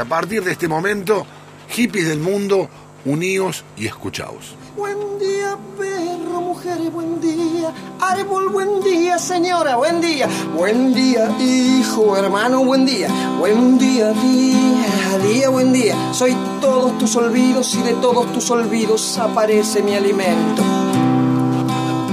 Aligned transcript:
A 0.00 0.04
partir 0.04 0.44
de 0.44 0.52
este 0.52 0.68
momento, 0.68 1.26
hippies 1.70 2.08
del 2.08 2.20
mundo, 2.20 2.68
uníos 3.06 3.64
y 3.78 3.86
escuchaos. 3.86 4.54
Buen 4.76 5.18
día, 5.18 5.56
perro, 5.78 6.40
mujer, 6.42 6.78
buen 6.90 7.18
día. 7.18 7.72
Árbol, 7.98 8.50
buen 8.50 8.82
día, 8.82 9.18
señora, 9.18 9.76
buen 9.76 10.02
día. 10.02 10.28
Buen 10.54 10.92
día, 10.92 11.34
hijo, 11.40 12.14
hermano, 12.14 12.62
buen 12.62 12.84
día. 12.84 13.08
Buen 13.38 13.78
día, 13.78 14.12
día, 14.12 15.18
día, 15.22 15.48
buen 15.48 15.72
día. 15.72 15.94
Soy 16.12 16.36
todos 16.60 16.98
tus 16.98 17.16
olvidos 17.16 17.74
y 17.74 17.82
de 17.82 17.94
todos 17.94 18.30
tus 18.34 18.50
olvidos 18.50 19.16
aparece 19.16 19.82
mi 19.82 19.94
alimento. 19.94 20.62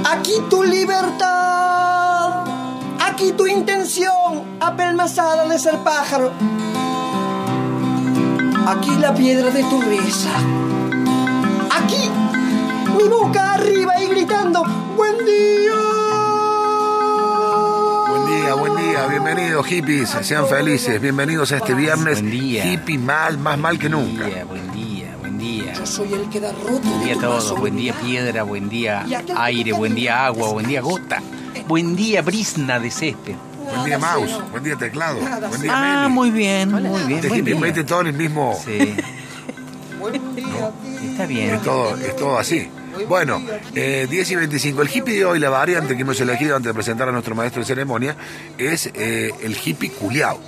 Aquí 0.10 0.36
tu 0.50 0.64
libertad, 0.64 2.46
aquí 3.02 3.34
tu 3.34 3.46
intención, 3.46 4.58
apelmazada 4.62 5.46
de 5.50 5.60
ser 5.60 5.80
pájaro. 5.80 6.32
Aquí 8.68 8.92
la 8.98 9.14
piedra 9.14 9.50
de 9.52 9.64
tu 9.64 9.82
risa. 9.82 10.32
Aquí 11.72 12.10
mi 12.98 13.08
boca 13.10 13.54
arriba 13.54 13.94
y 14.02 14.08
gritando, 14.08 14.64
buen 14.96 15.18
día. 15.18 15.74
Buen 18.10 18.26
día, 18.28 18.54
buen 18.54 18.76
día, 18.78 19.08
bienvenidos 19.08 19.66
hippies, 19.66 20.10
sean 20.22 20.48
felices, 20.48 21.00
bienvenidos 21.02 21.52
a 21.52 21.58
este 21.58 21.74
viernes 21.74 22.22
Buen 22.22 22.32
día. 22.32 22.66
hippie 22.66 22.98
mal, 22.98 23.38
más 23.38 23.58
mal 23.58 23.78
que 23.78 23.90
Buen 23.90 24.14
nunca. 24.14 24.26
día, 24.28 24.46
buen 24.46 24.72
día, 24.72 25.16
buen 25.20 25.38
día. 25.38 25.74
Yo 25.74 25.86
soy 25.86 26.14
el 26.14 26.30
que 26.30 26.40
da 26.40 26.52
roto 26.54 26.80
Buen 26.88 27.04
día 27.04 27.16
a 27.16 27.20
todos, 27.20 27.60
buen 27.60 27.76
día 27.76 27.94
piedra, 28.02 28.44
buen 28.44 28.70
día 28.70 29.06
aire, 29.38 29.74
buen 29.74 29.94
día 29.96 30.26
agua, 30.26 30.52
buen 30.54 30.68
día 30.68 30.82
gota, 30.82 31.22
buen 31.68 31.96
día 31.96 32.22
brisna 32.22 32.80
de 32.80 32.92
césped. 32.92 33.36
Buen 33.74 33.86
día 33.86 33.98
mouse, 34.00 34.40
buen 34.52 34.64
día 34.64 34.76
teclado, 34.76 35.20
buen 35.20 35.62
día 35.62 35.72
Ah, 35.74 36.02
Meli. 36.04 36.14
muy 36.14 36.32
bien, 36.32 36.72
muy 36.72 36.82
bien, 36.82 37.12
Este 37.12 37.28
buen 37.28 37.40
hippie 37.40 37.54
día. 37.54 37.62
mete 37.62 37.84
todo 37.84 38.02
en 38.02 38.08
el 38.08 38.14
mismo, 38.14 38.60
Sí, 38.64 38.96
Buen 40.00 40.36
día, 40.36 40.72
está 41.12 41.26
bien. 41.26 41.56
es 41.56 41.62
todo, 41.62 41.96
es 41.98 42.16
todo 42.18 42.38
así. 42.38 42.70
Bueno, 43.08 43.42
eh, 43.74 44.06
10 44.10 44.32
y 44.32 44.36
25. 44.36 44.82
El 44.82 44.90
hippie 44.94 45.16
de 45.16 45.26
hoy, 45.26 45.40
la 45.40 45.50
variante 45.50 45.96
que 45.96 46.02
hemos 46.02 46.20
elegido 46.20 46.56
antes 46.58 46.70
de 46.70 46.74
presentar 46.74 47.08
a 47.08 47.12
nuestro 47.14 47.34
maestro 47.36 47.62
de 47.62 47.66
ceremonia, 47.66 48.16
es 48.58 48.88
eh, 48.94 49.32
el 49.42 49.56
hippie 49.64 49.92
culiao. 49.92 50.40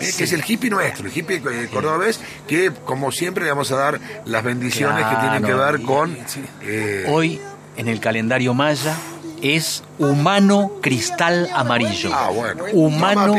eh, 0.00 0.10
que 0.18 0.24
es 0.24 0.32
el 0.32 0.42
hippie 0.46 0.68
nuestro, 0.68 1.06
el 1.06 1.16
hippie 1.16 1.36
eh, 1.36 1.68
cordobés, 1.72 2.18
que 2.48 2.72
como 2.84 3.12
siempre 3.12 3.44
le 3.44 3.50
vamos 3.50 3.70
a 3.70 3.76
dar 3.76 4.00
las 4.26 4.42
bendiciones 4.42 5.06
que 5.06 5.14
tienen 5.16 5.42
que 5.44 5.52
Claro. 5.52 5.72
ver 5.72 5.82
con... 5.82 6.18
eh, 6.62 7.04
Hoy, 7.08 7.40
en 7.76 7.86
el 7.88 8.00
calendario 8.00 8.52
maya, 8.52 8.96
es 9.44 9.84
humano 9.98 10.72
cristal 10.80 11.50
amarillo. 11.54 12.10
Ah, 12.12 12.30
bueno. 12.30 12.64
Humano 12.72 13.34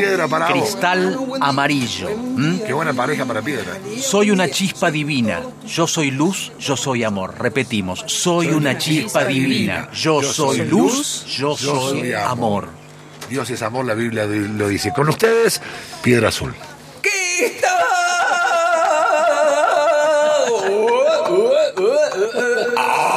cristal 0.48 1.18
amarillo. 1.42 2.10
Qué 2.66 2.72
buena 2.74 2.94
pareja 2.94 3.26
para 3.26 3.42
piedra. 3.42 3.74
Soy 4.00 4.30
una 4.30 4.48
chispa 4.50 4.92
divina. 4.92 5.42
Yo 5.66 5.88
soy 5.88 6.12
luz, 6.12 6.52
yo 6.60 6.78
soy 6.78 7.04
amor. 7.04 7.34
Repetimos. 7.40 8.04
Soy 8.06 8.50
una 8.50 8.78
chispa 8.78 9.26
divina. 9.26 9.90
Yo 9.92 10.22
soy 10.22 10.60
luz, 10.60 11.26
yo 11.26 11.58
soy 11.58 12.14
amor. 12.14 12.68
Dios 13.28 13.50
es 13.50 13.64
amor, 13.64 13.86
la 13.86 13.96
Biblia 13.96 14.26
lo 14.26 14.68
dice. 14.68 14.94
Con 14.94 15.10
ustedes, 15.10 15.60
Piedra 16.04 16.30
Azul. 16.30 16.54
Ah, 22.78 23.15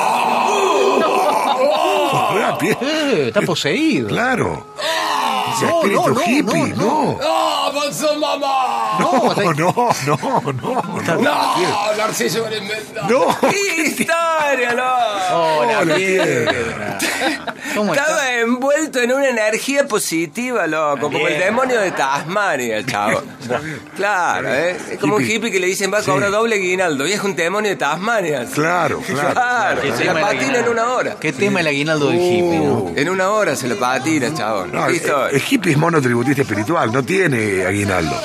Eh, 2.63 3.25
está 3.29 3.41
poseído. 3.43 4.09
Claro. 4.09 4.65
Ese 5.55 5.67
no, 5.67 5.83
no, 5.85 6.09
no, 6.09 6.21
hippie, 6.21 6.75
no. 6.77 7.19
¡Ah, 7.23 7.71
pasó 7.75 8.19
mamá! 8.19 8.88
No, 8.99 9.35
no, 9.35 9.53
no, 9.55 9.89
no, 10.07 10.53
no. 10.53 11.19
¡No, 11.21 11.97
Narciso 11.97 12.49
lo 12.49 12.57
inventa! 12.57 13.03
No. 13.09 13.37
¡Qué 13.51 13.83
historia, 13.83 14.75
no! 14.75 15.37
Hola, 15.37 15.79
Hola, 15.81 15.95
piedra. 15.95 16.99
Estaba 16.99 18.33
envuelto 18.33 19.01
en 19.01 19.13
una 19.13 19.29
energía 19.29 19.87
positiva, 19.87 20.67
loco, 20.67 21.11
como 21.11 21.29
el 21.29 21.39
demonio 21.39 21.81
de 21.81 21.91
Tasmania, 21.93 22.85
chavo. 22.85 23.23
Claro, 23.97 24.53
¿eh? 24.55 24.77
Es 24.93 24.99
como 24.99 25.17
un 25.17 25.23
Hippie. 25.25 25.51
que 25.51 25.59
le 25.59 25.67
dicen 25.69 25.93
va 25.93 25.99
a 25.99 26.03
cobrar 26.03 26.29
Sí. 26.29 26.35
doble 26.35 26.57
guinaldo 26.57 27.07
y 27.07 27.13
es 27.13 27.23
un 27.23 27.35
demonio 27.35 27.71
de 27.71 27.77
Tasmania. 27.77 28.45
Claro, 28.53 29.01
claro. 29.01 29.33
Claro, 29.33 29.81
¿Qué 29.83 29.93
se 29.93 30.05
la 30.05 30.21
patina 30.21 30.59
en 30.59 30.69
una 30.69 30.89
hora. 30.89 31.17
¿Qué 31.19 31.33
tema 31.33 31.61
el 31.61 31.67
aguinaldo 31.69 32.09
del 32.11 32.21
hippie, 32.21 32.59
no? 32.59 32.93
En 32.95 33.09
una 33.09 33.31
hora 33.31 33.57
se 33.57 33.67
la 33.69 33.75
patina, 33.77 34.33
chavo. 34.35 34.67
El 35.31 35.43
hippie 35.49 35.73
es 35.73 35.79
monotributista 35.79 36.43
espiritual, 36.43 36.93
no 36.93 37.03
tiene 37.03 37.65
aguinaldo. 37.65 38.21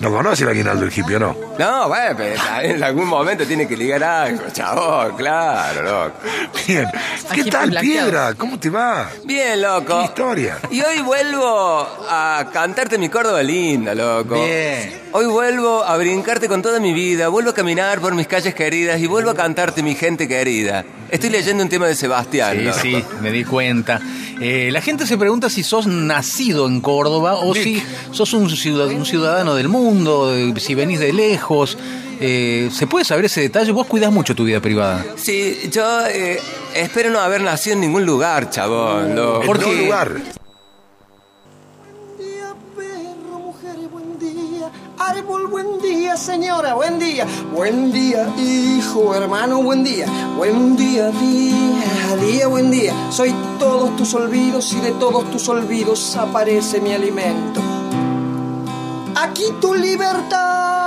¿No 0.00 0.10
conoce 0.12 0.44
el 0.44 0.50
aguinaldo 0.50 0.84
el 0.84 0.92
hippie 0.92 1.16
o 1.16 1.18
no? 1.18 1.36
No, 1.58 1.88
bueno, 1.88 2.14
pero 2.16 2.40
en 2.62 2.82
algún 2.84 3.06
momento 3.06 3.44
tiene 3.44 3.66
que 3.66 3.76
ligar 3.76 4.02
algo, 4.04 4.44
chavo, 4.52 5.16
claro, 5.16 5.82
loco. 5.82 6.18
Bien. 6.66 6.88
¿Qué 7.34 7.44
tal, 7.44 7.70
blanqueado. 7.70 7.80
Piedra? 7.80 8.34
¿Cómo 8.34 8.60
te 8.60 8.70
va? 8.70 9.10
Bien, 9.24 9.60
loco. 9.60 9.98
¿Qué 9.98 10.04
historia? 10.04 10.58
Y 10.70 10.80
hoy 10.82 11.00
vuelvo 11.00 11.88
a 12.08 12.46
cantarte 12.52 12.96
mi 12.96 13.08
Córdoba 13.08 13.42
linda, 13.42 13.92
loco. 13.94 14.34
Bien. 14.36 15.07
Hoy 15.12 15.26
vuelvo 15.26 15.82
a 15.84 15.96
brincarte 15.96 16.48
con 16.48 16.60
toda 16.60 16.80
mi 16.80 16.92
vida, 16.92 17.28
vuelvo 17.28 17.50
a 17.50 17.54
caminar 17.54 17.98
por 18.00 18.14
mis 18.14 18.26
calles 18.26 18.54
queridas 18.54 19.00
y 19.00 19.06
vuelvo 19.06 19.30
a 19.30 19.34
cantarte 19.34 19.82
mi 19.82 19.94
gente 19.94 20.28
querida. 20.28 20.84
Estoy 21.10 21.30
leyendo 21.30 21.62
un 21.62 21.68
tema 21.70 21.86
de 21.86 21.94
Sebastián. 21.94 22.56
Sí, 22.58 22.64
loco. 22.64 22.78
sí, 22.82 23.04
me 23.22 23.32
di 23.32 23.42
cuenta. 23.44 24.00
Eh, 24.40 24.68
la 24.70 24.80
gente 24.82 25.06
se 25.06 25.16
pregunta 25.16 25.48
si 25.48 25.62
sos 25.62 25.86
nacido 25.86 26.68
en 26.68 26.80
Córdoba 26.80 27.36
o 27.36 27.54
si 27.54 27.82
sos 28.12 28.32
un 28.34 28.50
ciudad- 28.50 28.88
un 28.88 29.06
ciudadano 29.06 29.54
del 29.54 29.68
mundo, 29.68 30.32
si 30.58 30.74
venís 30.74 31.00
de 31.00 31.12
lejos. 31.12 31.78
Eh, 32.20 32.68
¿Se 32.72 32.86
puede 32.86 33.04
saber 33.04 33.24
ese 33.24 33.40
detalle? 33.40 33.72
Vos 33.72 33.86
cuidás 33.86 34.12
mucho 34.12 34.34
tu 34.34 34.44
vida 34.44 34.60
privada. 34.60 35.04
Sí, 35.16 35.70
yo 35.72 36.06
eh, 36.06 36.38
espero 36.74 37.10
no 37.10 37.20
haber 37.20 37.40
nacido 37.40 37.74
en 37.74 37.80
ningún 37.80 38.04
lugar, 38.04 38.50
chabón. 38.50 39.12
¿En 39.12 39.46
¿Por 39.46 39.58
qué 39.58 39.64
qué? 39.64 39.82
lugar? 39.84 40.12
Árbol, 45.08 45.46
buen 45.46 45.80
día, 45.80 46.18
señora, 46.18 46.74
buen 46.74 46.98
día. 46.98 47.26
Buen 47.50 47.90
día, 47.90 48.28
hijo, 48.36 49.14
hermano, 49.14 49.62
buen 49.62 49.82
día. 49.82 50.06
Buen 50.36 50.76
día, 50.76 51.10
día, 51.12 52.16
día, 52.20 52.46
buen 52.46 52.70
día. 52.70 52.92
Soy 53.10 53.34
todos 53.58 53.96
tus 53.96 54.12
olvidos 54.12 54.70
y 54.74 54.80
de 54.80 54.92
todos 54.92 55.30
tus 55.30 55.48
olvidos 55.48 56.14
aparece 56.14 56.82
mi 56.82 56.92
alimento. 56.92 57.62
Aquí 59.16 59.44
tu 59.62 59.74
libertad. 59.74 60.77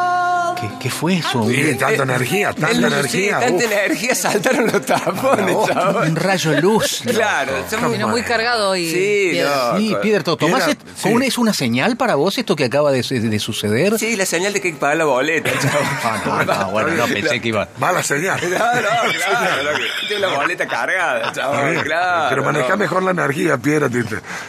¿Qué, 0.81 0.89
fue 0.89 1.17
eso? 1.17 1.47
Sí, 1.47 1.75
tanta 1.77 2.03
energía, 2.03 2.53
tanta 2.53 2.71
El- 2.71 2.83
energía. 2.85 3.37
Sí, 3.39 3.45
tanta 3.45 3.65
uf. 3.65 3.71
energía 3.71 4.15
saltaron 4.15 4.65
los 4.71 4.85
tapones, 4.85 5.55
Oh, 5.55 5.67
chabón. 5.67 6.07
Un 6.09 6.15
rayo 6.15 6.51
de 6.51 6.61
luz. 6.61 7.01
Claro, 7.11 7.53
somos- 7.69 7.91
Vino 7.91 8.07
muy 8.07 8.23
cargado 8.23 8.69
hoy. 8.71 8.89
Sí, 8.89 9.29
Piedra. 9.31 9.69
no. 9.73 9.77
Sí, 9.77 9.95
Piedra, 10.01 10.23
¿to- 10.23 10.37
¿tomás 10.37 10.63
Piedra, 10.65 10.71
esto? 10.71 10.85
sí. 10.95 11.01
¿Cómo 11.03 11.21
¿Es 11.21 11.37
una 11.37 11.53
señal 11.53 11.97
para 11.97 12.15
vos 12.15 12.37
esto 12.37 12.55
que 12.55 12.65
acaba 12.65 12.91
de, 12.91 13.01
de 13.03 13.39
suceder? 13.39 13.97
Sí, 13.99 14.15
la 14.15 14.25
señal 14.25 14.53
de 14.53 14.61
que 14.61 14.69
hay 14.69 14.73
que 14.73 14.79
pagar 14.79 14.97
la 14.97 15.05
boleta, 15.05 15.51
chabón. 15.61 15.87
Ah, 16.03 16.21
no, 16.25 16.43
no, 16.45 16.71
bueno, 16.71 16.89
no 16.95 17.05
pensé 17.13 17.39
que 17.39 17.47
iba. 17.49 17.67
Mala 17.77 18.01
señal. 18.01 18.39
No, 18.41 18.49
no, 18.49 19.13
claro, 19.13 19.63
loco. 19.63 19.77
Tengo 20.07 20.21
la 20.21 20.35
boleta 20.37 20.67
cargada, 20.67 21.31
chabón, 21.31 21.71
bien, 21.71 21.83
claro. 21.83 22.29
Pero 22.29 22.43
maneja 22.43 22.69
no. 22.69 22.77
mejor 22.77 23.03
la 23.03 23.11
energía, 23.11 23.57
Piedra. 23.57 23.87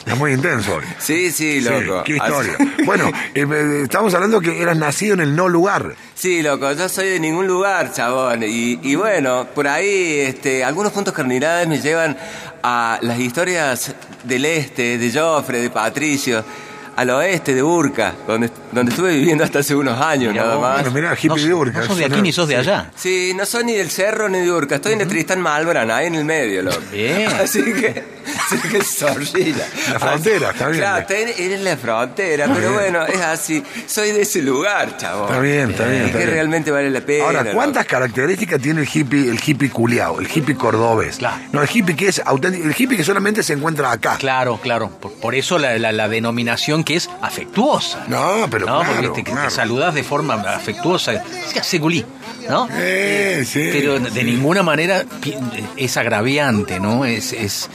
Es 0.07 0.17
muy 0.17 0.33
intenso 0.33 0.77
hoy. 0.77 0.85
Sí, 0.99 1.31
sí, 1.31 1.61
loco. 1.61 2.03
qué 2.05 2.17
historia. 2.17 2.55
Así- 2.59 2.85
Bueno, 2.85 3.11
eh, 3.35 3.81
estamos 3.85 4.15
hablando 4.15 4.41
que 4.41 4.63
eras 4.63 4.77
nacido 4.77 5.15
en 5.15 5.21
el 5.21 5.37
no 5.37 5.49
lugar. 5.49 5.95
Sí, 6.23 6.41
loco, 6.41 6.71
yo 6.71 6.89
soy 6.89 7.09
de 7.09 7.19
ningún 7.19 7.49
lugar, 7.49 7.93
chabón. 7.93 8.45
Y, 8.45 8.79
y 8.81 8.95
bueno, 8.95 9.45
por 9.53 9.67
ahí 9.67 10.21
este, 10.21 10.63
algunos 10.63 10.93
puntos 10.93 11.13
cardinales 11.13 11.67
me 11.67 11.81
llevan 11.81 12.17
a 12.63 13.01
las 13.03 13.19
historias 13.19 13.93
del 14.23 14.45
este, 14.45 14.99
de 14.99 15.13
Joffre, 15.13 15.61
de 15.61 15.69
Patricio, 15.69 16.45
al 16.97 17.11
oeste 17.11 17.55
de 17.55 17.63
Urca, 17.63 18.13
donde, 18.27 18.51
donde 18.71 18.91
estuve 18.91 19.15
viviendo 19.17 19.45
hasta 19.45 19.61
hace 19.61 19.75
unos 19.75 19.99
años 20.01 20.33
Mirá 20.33 20.45
nada 20.45 20.55
vos. 20.57 20.63
más. 20.63 20.75
Bueno, 20.83 20.91
mirá, 20.93 21.13
hippie 21.15 21.29
No, 21.29 21.37
de 21.37 21.55
Urca. 21.55 21.79
no 21.81 21.87
sos 21.87 21.97
de 21.99 22.05
es 22.05 22.13
aquí 22.13 22.23
ni 22.23 22.33
sos 22.33 22.49
de 22.49 22.57
allá. 22.57 22.91
Sí, 22.95 23.33
no 23.37 23.47
soy 23.47 23.65
ni 23.65 23.73
del 23.75 23.91
cerro 23.91 24.29
ni 24.29 24.41
de 24.41 24.51
Urca, 24.53 24.77
estoy 24.77 24.93
en 24.95 25.01
el 25.03 25.09
Tristán 25.09 25.41
Malbrán, 25.41 25.91
ahí 25.91 26.07
en 26.07 26.15
el 26.17 26.25
medio, 26.25 26.63
loco. 26.63 26.81
Bien. 26.93 27.27
Así 27.43 27.63
que, 27.63 28.05
así 28.53 28.69
que 28.69 28.83
zorrilla. 28.85 29.67
La 29.93 29.99
frontera, 29.99 30.51
está 30.51 30.69
bien. 30.69 30.81
Claro, 30.81 31.07
en 31.11 31.65
la 31.65 31.77
frontera, 31.77 32.49
pero 32.55 32.73
bueno, 32.73 33.05
es 33.07 33.21
así. 33.21 33.63
Soy 33.87 34.13
de 34.13 34.23
ese 34.23 34.43
lugar, 34.43 34.97
chabón. 34.97 35.29
Está 35.29 35.41
bien, 35.41 35.71
está 35.71 35.87
bien, 35.87 36.03
Y 36.03 36.07
está 36.07 36.19
que 36.19 36.25
bien. 36.25 36.31
realmente 36.37 36.71
vale 36.71 36.91
la 36.91 37.01
pena. 37.01 37.25
Ahora, 37.25 37.43
loco. 37.43 37.55
¿cuántas 37.57 37.85
características 37.87 38.61
tiene 38.61 38.83
el 38.83 38.89
hippie, 38.93 39.29
el 39.29 39.41
hippie 39.45 39.71
culiao, 39.71 40.21
el 40.21 40.29
hippie 40.33 40.55
cordobés? 40.57 41.17
Claro. 41.17 41.43
No, 41.53 41.63
el 41.63 41.69
hippie 41.73 41.97
que 41.97 42.09
es 42.09 42.23
auténtico, 42.25 42.65
el 42.69 42.75
hippie 42.79 42.97
que 42.97 43.05
solamente 43.05 43.43
se 43.43 43.55
encuentra 43.55 43.91
acá. 43.91 44.17
Claro, 44.19 44.59
claro. 44.63 44.89
Por, 45.01 45.13
por 45.15 45.35
eso 45.35 45.59
la, 45.59 45.77
la- 45.79 45.93
la 45.93 46.09
denominación 46.09 46.82
que 46.85 46.97
es 46.97 47.09
afectuosa. 47.21 48.05
No, 48.09 48.47
pero 48.51 48.67
¿no? 48.67 48.81
claro, 48.81 49.03
Porque 49.09 49.23
te, 49.23 49.31
claro. 49.31 49.49
te 49.49 49.55
saludás 49.55 49.95
de 49.95 50.03
forma 50.05 50.35
afectuosa. 50.35 51.13
Es 51.15 51.53
que 51.55 51.63
segulí, 51.63 52.05
¿no? 52.49 52.69
Eh, 52.73 53.45
sí, 53.47 53.69
Pero 53.73 53.99
de 53.99 54.11
sí. 54.11 54.25
ninguna 54.25 54.63
manera 54.63 55.05
es 55.77 55.97
agraviante, 55.97 56.79
¿no? 56.81 57.05
Es, 57.05 57.33
es 57.33 57.69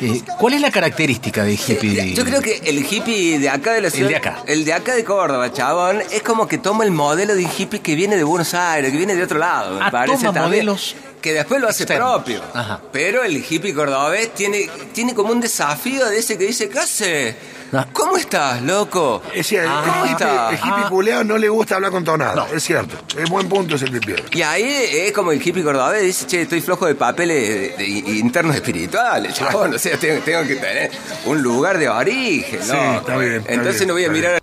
eh, 0.00 0.22
¿Cuál 0.38 0.54
es 0.54 0.60
la 0.60 0.70
característica 0.70 1.44
de 1.44 1.54
hippie? 1.54 2.14
Yo 2.14 2.24
creo 2.24 2.40
que 2.42 2.60
el 2.64 2.78
hippie 2.84 3.38
de 3.38 3.48
acá 3.48 3.72
de 3.72 3.80
la 3.80 3.90
ciudad. 3.90 4.08
de 4.10 4.16
acá. 4.16 4.38
El 4.46 4.64
de 4.64 4.72
acá 4.72 4.94
de 4.94 5.04
Córdoba, 5.04 5.52
chabón, 5.52 6.02
es 6.10 6.22
como 6.22 6.46
que 6.48 6.58
toma 6.58 6.84
el 6.84 6.90
modelo 6.90 7.34
de 7.34 7.44
un 7.44 7.50
hippie 7.56 7.80
que 7.80 7.94
viene 7.94 8.16
de 8.16 8.24
Buenos 8.24 8.54
Aires, 8.54 8.90
que 8.90 8.96
viene 8.96 9.14
de 9.14 9.22
otro 9.22 9.38
lado, 9.38 9.78
me 9.78 9.84
Ah, 9.84 9.90
parece 9.90 10.18
toma 10.26 10.32
también. 10.32 10.64
modelos 10.66 10.96
Que 11.24 11.32
después 11.32 11.58
lo 11.58 11.68
hace 11.70 11.86
propio. 11.86 12.42
Ajá. 12.52 12.80
Pero 12.92 13.24
el 13.24 13.36
hippie 13.48 13.72
cordobés 13.72 14.34
tiene, 14.34 14.68
tiene 14.92 15.14
como 15.14 15.32
un 15.32 15.40
desafío 15.40 16.04
de 16.04 16.18
ese 16.18 16.36
que 16.36 16.44
dice, 16.44 16.68
¿qué 16.68 16.78
hace? 16.78 17.36
Ah. 17.72 17.86
¿Cómo 17.94 18.18
estás, 18.18 18.60
loco? 18.60 19.22
Es 19.34 19.46
cierto, 19.46 19.70
Ah, 19.72 19.82
el 19.86 19.90
¿Cómo 19.90 20.04
hippie, 20.04 20.12
está? 20.26 20.48
el 20.50 20.56
hippie 20.56 20.70
Ah. 20.84 20.88
culeado 20.90 21.24
no 21.24 21.38
le 21.38 21.48
gusta 21.48 21.76
hablar 21.76 21.90
con 21.92 22.04
tonada. 22.04 22.46
Es 22.52 22.62
cierto. 22.62 22.96
Es 23.18 23.30
buen 23.30 23.48
punto 23.48 23.76
ese 23.76 23.86
pierde. 23.86 24.24
Y 24.32 24.42
ahí 24.42 24.64
es 24.92 25.12
como 25.12 25.32
el 25.32 25.40
hippie 25.40 25.64
cordobés 25.64 26.02
dice, 26.02 26.26
che, 26.26 26.42
estoy 26.42 26.60
flojo 26.60 26.84
de 26.84 26.94
papeles 26.94 27.48
de- 27.48 27.68
de- 27.78 27.88
internos 28.18 28.54
espirituales, 28.54 29.32
chabón. 29.32 29.72
O 29.72 29.78
sea, 29.78 29.96
tengo, 29.96 30.20
tengo 30.22 30.42
que 30.46 30.56
tener 30.56 30.90
un 31.24 31.42
lugar 31.42 31.78
de 31.78 31.88
origen, 31.88 32.60
Sí, 32.62 32.70
¿no? 32.70 32.98
está 32.98 33.16
bien, 33.16 33.36
está 33.36 33.52
Entonces 33.54 33.78
bien, 33.78 33.88
no 33.88 33.94
voy 33.94 34.04
a 34.04 34.10
mirar 34.10 34.42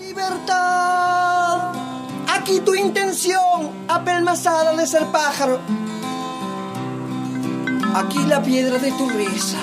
Libertad. 0.00 1.72
Aquí 2.28 2.60
tu 2.60 2.74
intención, 2.74 3.70
apelmazada 3.86 4.74
de 4.74 4.86
ser 4.86 5.04
pájaro. 5.12 5.60
Aquí 7.94 8.24
la 8.24 8.42
piedra 8.42 8.78
de 8.78 8.90
tu 8.92 9.08
risa. 9.10 9.58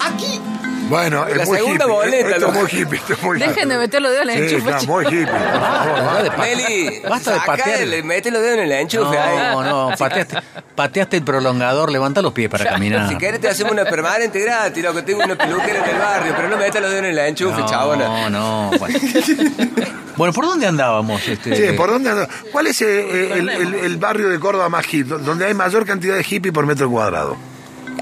Aquí 0.00 0.40
Bueno, 0.88 1.26
es 1.26 1.36
La 1.36 1.44
muy 1.46 1.56
segunda 1.58 1.84
hippie. 1.84 1.94
boleta, 1.96 2.28
Esto 2.30 2.46
es 2.48 2.54
muy 2.54 2.70
hippie. 2.70 2.98
Esto 2.98 3.12
es 3.14 3.22
muy 3.22 3.38
Dejen 3.38 3.52
hippie. 3.54 3.66
de 3.66 3.78
meterlo 3.78 4.10
de 4.10 4.20
en 4.22 4.30
el 4.30 4.48
Sí, 4.48 4.54
enchufe, 4.54 4.70
está 4.70 4.86
muy 4.86 5.04
hippie. 5.06 5.26
por 5.26 5.40
favor. 5.40 6.02
Basta 6.04 6.22
de 6.22 6.30
pa- 6.30 6.36
Meli, 6.42 7.00
Basta 7.08 7.32
de 7.32 7.40
patear. 7.40 8.04
mete 8.04 8.30
los 8.30 8.42
dedos 8.42 8.54
en 8.58 8.64
el 8.64 8.72
enchufe 8.72 9.18
ahí. 9.18 9.36
No, 9.54 9.62
no, 9.90 9.90
pateaste, 9.98 10.36
pateaste 10.74 11.16
el 11.16 11.22
prolongador, 11.22 11.90
levanta 11.90 12.20
los 12.22 12.32
pies 12.32 12.48
para 12.50 12.64
caminar. 12.66 13.08
Si 13.08 13.16
querés 13.16 13.40
te 13.40 13.48
hacemos 13.48 13.72
una 13.72 13.84
permanente 13.84 14.38
gratis, 14.40 14.84
loco. 14.84 15.02
Tengo 15.04 15.24
una 15.24 15.36
peluquera 15.36 15.84
en 15.84 15.90
el 15.94 15.98
barrio, 15.98 16.32
pero 16.36 16.48
no 16.48 16.56
metas 16.56 16.80
los 16.82 16.90
dedos 16.90 17.04
en 17.04 17.10
el 17.10 17.18
enchufe, 17.18 17.60
no, 17.60 17.66
chabona. 17.66 18.28
no, 18.30 18.70
bueno. 18.78 18.98
Bueno, 20.16 20.32
¿por 20.32 20.44
dónde 20.46 20.64
andábamos? 20.68 21.26
Este, 21.26 21.56
Sí, 21.72 21.76
¿por 21.76 21.90
dónde 21.90 22.08
anda? 22.08 22.28
¿Cuál 22.52 22.68
es 22.68 22.80
eh, 22.82 23.32
el, 23.32 23.48
el- 23.48 23.74
el 23.74 23.96
barrio 23.96 24.28
de 24.28 24.38
Córdoba 24.38 24.68
más 24.68 24.84
hippie? 24.86 25.02
Donde 25.18 25.44
hay 25.46 25.54
mayor 25.54 25.84
cantidad 25.84 26.14
de 26.14 26.24
hippie 26.28 26.52
por 26.52 26.66
metro 26.66 26.88
cuadrado. 26.88 27.36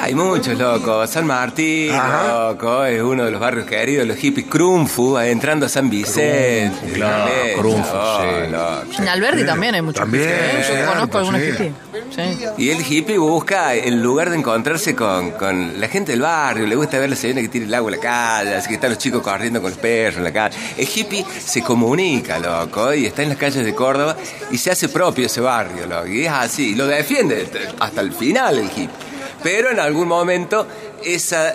Hay 0.02 0.16
muchos, 0.16 0.58
loco. 0.58 1.06
San 1.06 1.28
Martín, 1.28 1.92
Ajá. 1.92 2.48
loco, 2.48 2.84
es 2.84 3.00
uno 3.00 3.24
de 3.24 3.30
los 3.30 3.40
barrios 3.40 3.66
queridos, 3.66 4.04
los 4.04 4.16
hippies. 4.16 4.46
Crunfu, 4.48 5.16
entrando 5.16 5.66
a 5.66 5.68
San 5.68 5.88
Vicente. 5.88 6.72
Crunfu, 6.80 6.94
claro, 6.94 7.24
también, 7.24 7.58
Crunfu, 7.58 7.92
chabón, 7.92 8.44
sí. 8.44 8.50
loco. 8.50 9.02
En 9.02 9.08
Alberdi 9.08 9.46
también 9.46 9.74
hay 9.76 9.82
muchos 9.82 10.00
También, 10.00 10.28
hippies, 10.28 10.70
¿eh? 10.70 10.78
Yo 10.80 10.92
conozco 10.92 11.18
algunos 11.18 11.40
sí. 11.40 11.50
hippies. 11.52 11.72
Sí. 12.10 12.44
Y 12.58 12.70
el 12.70 12.84
hippie 12.84 13.16
busca 13.16 13.74
el 13.74 14.02
lugar 14.02 14.30
de 14.30 14.36
encontrarse 14.38 14.96
con, 14.96 15.30
con 15.30 15.80
la 15.80 15.86
gente 15.86 16.10
del 16.10 16.22
barrio. 16.22 16.66
Le 16.66 16.74
gusta 16.74 16.98
ver 16.98 17.08
la 17.08 17.16
señora 17.16 17.40
que 17.40 17.48
tira 17.48 17.64
el 17.66 17.72
agua 17.74 17.92
en 17.92 17.96
la 17.98 18.02
calle, 18.02 18.54
así 18.56 18.68
que 18.70 18.74
están 18.74 18.90
los 18.90 18.98
chicos 18.98 19.22
corriendo 19.22 19.62
con 19.62 19.70
los 19.70 19.78
perros 19.78 20.16
en 20.16 20.24
la 20.24 20.32
calle. 20.32 20.58
El 20.76 20.88
hippie 20.92 21.24
se 21.38 21.62
comunica, 21.62 22.40
loco, 22.40 22.92
y 22.92 23.06
está 23.06 23.22
en 23.22 23.28
las 23.28 23.38
calles 23.38 23.64
de 23.64 23.72
Córdoba 23.72 24.16
y 24.50 24.58
se 24.58 24.72
hace 24.72 24.88
propio 24.88 25.26
ese 25.26 25.40
barrio, 25.40 25.86
loco. 25.86 26.08
Y 26.08 26.24
es 26.26 26.32
así, 26.32 26.70
y 26.70 26.74
lo 26.74 26.88
defiende 26.88 27.46
hasta 27.78 28.00
el 28.00 28.12
final 28.12 28.58
el 28.58 28.64
hippie. 28.66 29.11
Pero 29.42 29.70
en 29.70 29.80
algún 29.80 30.08
momento 30.08 30.66
esa 31.04 31.54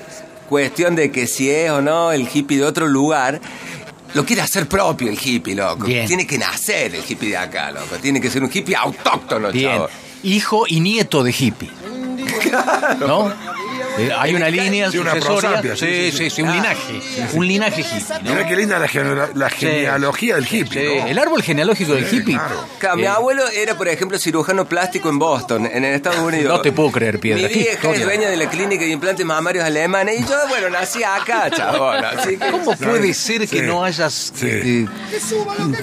cuestión 0.50 0.96
de 0.96 1.12
que 1.12 1.28
si 1.28 1.50
es 1.50 1.70
o 1.72 1.82
no 1.82 2.12
el 2.12 2.28
hippie 2.32 2.58
de 2.58 2.66
otro 2.66 2.88
lugar... 2.88 3.40
Lo 4.14 4.26
quiere 4.26 4.42
hacer 4.42 4.68
propio 4.68 5.10
el 5.10 5.20
hippie, 5.22 5.54
loco. 5.54 5.86
Bien. 5.86 6.08
Tiene 6.08 6.26
que 6.26 6.38
nacer 6.38 6.96
el 6.96 7.04
hippie 7.08 7.30
de 7.30 7.38
acá, 7.38 7.72
loco. 7.72 7.98
Tiene 8.02 8.22
que 8.22 8.30
ser 8.32 8.42
un 8.42 8.50
hippie 8.52 8.76
autóctono, 8.76 9.52
Bien, 9.52 9.72
chavo. 9.74 9.90
hijo 10.24 10.64
y 10.68 10.80
nieto 10.80 11.24
de 11.24 11.36
hippie. 11.38 11.70
¿No? 13.00 13.32
Eh, 13.98 14.12
hay 14.18 14.36
una 14.36 14.50
línea 14.50 14.92
Sí, 14.92 14.98
una 14.98 15.14
prosapia, 15.16 15.76
sí, 15.76 15.86
Sí, 15.86 16.12
sí, 16.12 16.18
sí, 16.18 16.30
sí, 16.30 16.42
un 16.42 16.52
linaje. 16.52 17.02
Un 17.34 17.48
linaje 17.48 17.82
hippie. 17.82 18.04
¿no? 18.24 18.32
Mirá 18.32 18.48
qué 18.48 18.56
linda 18.56 18.80
la, 18.80 18.88
genera- 18.88 19.30
la 19.34 19.50
genealogía 19.50 20.36
del 20.36 20.48
Sí, 20.48 20.60
hippie. 20.60 21.00
¿no? 21.02 21.08
el 21.08 21.20
árbol 21.20 21.42
genealógico 21.44 21.94
del 21.94 22.06
hippie. 22.12 22.36
claro. 22.36 22.66
Claro, 22.80 22.96
mi 22.98 23.04
Eh, 23.04 23.08
abuelo 23.08 23.48
era, 23.50 23.76
por 23.78 23.88
ejemplo, 23.88 24.18
cirujano 24.20 24.66
plástico 24.68 25.10
en 25.10 25.20
Boston, 25.20 25.66
en 25.72 25.84
Estados 25.86 26.20
Unidos. 26.20 26.54
No 26.54 26.62
te 26.62 26.72
puedo 26.72 26.92
creer, 26.92 27.20
Piedra. 27.20 27.48
Mi 27.48 27.54
vieja 27.54 27.74
historia. 27.74 27.98
es 28.00 28.04
dueña 28.06 28.30
de 28.30 28.38
la 28.38 28.50
clínica 28.50 28.84
de 28.84 28.90
implantes 28.92 29.26
mamarios 29.26 29.64
alemanes 29.66 30.20
y 30.20 30.24
yo, 30.24 30.36
bueno, 30.50 30.70
nací 30.70 31.04
acá, 31.04 31.50
chabón. 31.50 32.04
Así 32.06 32.38
que... 32.38 32.52
¿Cómo 32.52 32.76
puede 32.76 33.14
ser 33.14 33.42
que 33.42 33.60
Sí. 33.60 33.62
no 33.62 33.84
hayas 33.84 34.32
Sí. 34.36 34.46
eh, 34.48 34.86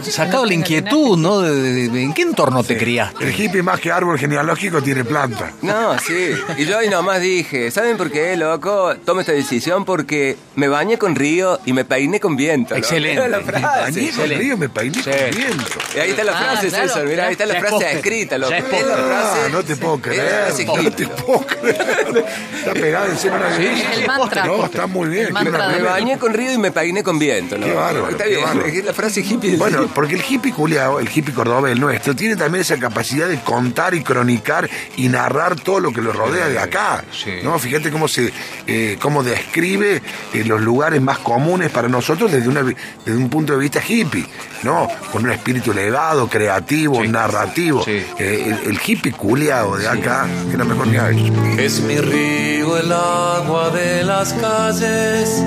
sacado 0.03 0.45
la 0.47 0.55
inquietud, 0.55 1.17
¿no? 1.19 1.41
De, 1.41 1.55
de- 1.55 1.89
de- 1.89 2.03
¿En 2.03 2.13
qué 2.13 2.23
entorno 2.23 2.63
te 2.63 2.77
criaste? 2.77 3.25
El 3.25 3.39
hippie 3.41 3.63
más 3.63 3.81
que 3.81 3.91
árbol 3.91 4.19
genealógico 4.19 4.83
tiene 4.83 5.05
planta. 5.05 5.53
No, 5.63 5.99
sí. 5.99 6.33
Y 6.59 6.65
yo 6.67 6.79
ahí 6.79 6.89
nomás 6.89 7.21
dije, 7.21 7.71
¿saben 7.71 7.97
por 7.97 8.04
qué, 8.11 8.37
loco? 8.37 8.95
Tomo 9.05 9.21
esta 9.21 9.33
decisión 9.33 9.85
porque 9.85 10.37
me 10.56 10.69
bañé 10.69 10.99
con 10.99 11.15
río 11.15 11.59
y 11.67 11.73
me 11.73 11.85
peiné 11.85 12.21
con 12.21 12.37
viento. 12.37 12.75
loco. 12.75 12.79
Excelente. 12.87 13.21
Me 13.29 13.61
bañé 13.61 14.11
con 14.12 14.29
río, 14.29 14.56
me 14.56 14.69
peiné 14.69 15.03
Sí. 15.03 15.11
con 15.11 15.31
viento. 15.39 15.65
Y 15.95 15.99
ahí 15.99 16.11
está 16.11 16.25
la 16.25 16.33
Ah, 16.33 16.43
frase, 16.53 16.69
claro, 16.69 16.89
César. 16.89 17.05
Mirá, 17.06 17.27
ahí 17.27 17.33
está 17.33 17.47
la 17.47 17.55
es 17.55 17.61
frase 17.61 17.93
escrita, 17.93 18.39
loco. 18.39 18.53
Es 18.55 18.62
la 18.62 18.69
frase. 18.97 19.41
Ah, 19.45 19.49
no 19.53 19.62
te 19.62 19.77
puedo 19.77 19.99
creer. 20.01 20.53
No 20.67 20.91
te 20.91 21.06
puedo 21.06 21.47
creer. 21.47 22.25
Está 22.59 22.73
pegado 22.75 23.06
encima 23.11 23.39
de 23.39 23.41
la 23.51 23.56
Sí. 23.56 23.85
El 24.01 24.06
mantra. 24.06 24.45
No, 24.47 24.65
está 24.65 24.87
muy 24.87 25.09
bien. 25.09 25.33
Me 25.33 25.51
bañé 25.83 26.19
con 26.19 26.33
río 26.35 26.53
y 26.53 26.59
me 26.59 26.71
peiné 26.73 27.03
con 27.03 27.19
viento, 27.19 27.56
¿no? 27.59 27.67
Qué 27.67 27.73
bárbaro, 27.73 28.11
Está 28.11 28.25
qué 28.25 28.31
bien, 28.31 28.43
bárbaro. 28.45 28.67
es 28.67 28.85
la 28.85 28.93
frase 28.93 29.21
hippie. 29.21 29.51
del 29.51 29.59
Bueno, 29.59 29.89
porque 29.95 30.15
el 30.15 30.23
hippie 30.29 30.53
culiao, 30.53 30.99
el 31.01 31.09
hippie 31.09 31.35
cordobés, 31.35 31.73
el 31.73 31.81
nuestro, 31.81 32.15
tiene 32.17 32.37
también 32.37 32.62
esa 32.62 32.79
capacidad 32.79 33.29
de 33.29 33.41
contar 33.41 33.95
y 33.95 34.03
cronicar 34.03 34.69
y 34.97 35.09
narrar 35.09 35.56
todo 35.61 35.81
lo 35.81 35.93
que 35.93 36.01
lo 36.01 36.12
rodea 36.12 36.49
de 36.49 36.59
acá. 36.59 37.05
Sí. 37.12 37.33
¿no? 37.43 37.59
Fíjate 37.59 37.91
cómo 37.94 38.08
se 38.08 38.31
eh, 38.67 38.99
cómo 39.00 39.23
describe 39.23 40.02
eh, 40.35 40.44
los 40.44 40.61
lugares 40.61 41.00
más 41.00 41.19
comunes 41.19 41.70
para 41.70 41.88
nosotros 41.88 42.31
desde, 42.31 42.49
una, 42.49 42.62
desde 42.62 43.17
un 43.17 43.31
punto 43.31 43.52
de 43.55 43.58
vista 43.61 43.81
hippie, 43.87 44.26
¿no? 44.62 44.88
Con 45.12 45.25
un 45.25 45.31
espíritu 45.31 45.70
elevado, 45.73 46.29
creativo, 46.29 47.00
Sí. 47.02 47.08
narrativo. 47.08 47.82
Sí. 47.85 48.02
Eh, 48.19 48.58
el, 48.64 48.70
el 48.73 48.81
hippie 48.85 49.12
culiao 49.12 49.76
de 49.76 49.88
acá, 49.88 50.26
que 50.46 50.52
es 50.52 50.58
lo 50.58 50.64
mejor 50.67 50.91
que 50.91 50.99
hay. 50.99 51.32
Es 51.58 51.81
mi 51.81 51.96
río 51.99 52.76
el 52.76 52.93
agua 52.93 53.70
de 53.70 54.02
las 54.05 54.32
calles. 54.35 55.43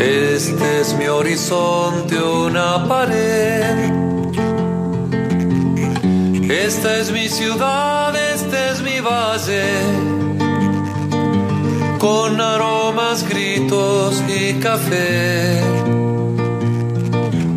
Este 0.00 0.80
es 0.80 0.94
mi 0.94 1.06
horizonte, 1.06 2.20
una 2.20 2.86
pared. 2.88 3.90
Esta 6.50 6.98
es 6.98 7.10
mi 7.12 7.28
ciudad, 7.28 8.14
este 8.34 8.70
es 8.70 8.82
mi 8.82 9.00
valle. 9.00 9.64
Con 12.02 12.40
aromas, 12.40 13.22
gritos 13.28 14.20
y 14.26 14.54
café. 14.54 15.62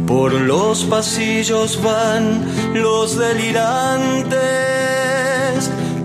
Por 0.06 0.34
los 0.34 0.84
pasillos 0.84 1.82
van 1.82 2.46
los 2.76 3.18
delirantes, 3.18 4.38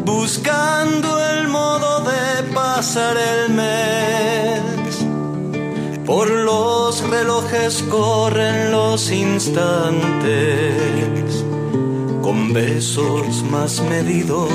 buscando 0.07 1.23
el 1.33 1.49
modo 1.49 2.01
de 2.01 2.43
pasar 2.55 3.19
el 3.19 3.53
mes. 3.53 5.05
Por 6.07 6.31
los 6.31 7.07
relojes 7.11 7.83
corren 7.91 8.73
los 8.73 9.11
instantes, 9.11 10.25
con 12.23 12.55
besos 12.55 13.43
más 13.51 13.83
medidos 13.83 14.49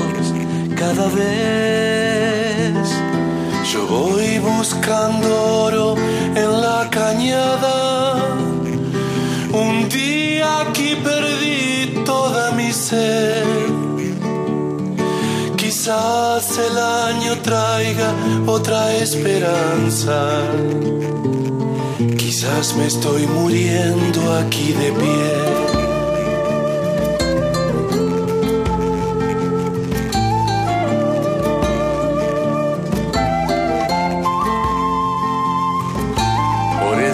cada 0.74 1.06
vez. 1.06 1.76
Yo 3.76 3.86
voy 3.88 4.38
buscando 4.38 5.28
oro 5.64 5.96
en 6.34 6.60
la 6.62 6.88
cañada. 6.90 8.14
Un 9.52 9.86
día 9.90 10.60
aquí 10.62 10.96
perdí 11.04 12.02
toda 12.06 12.52
mi 12.52 12.72
sed. 12.72 13.44
Quizás 15.56 16.58
el 16.58 16.78
año 16.78 17.32
traiga 17.42 18.14
otra 18.46 18.94
esperanza. 18.94 20.18
Quizás 22.16 22.74
me 22.76 22.86
estoy 22.86 23.26
muriendo 23.26 24.20
aquí 24.40 24.72
de 24.72 24.90
pie. 24.92 25.75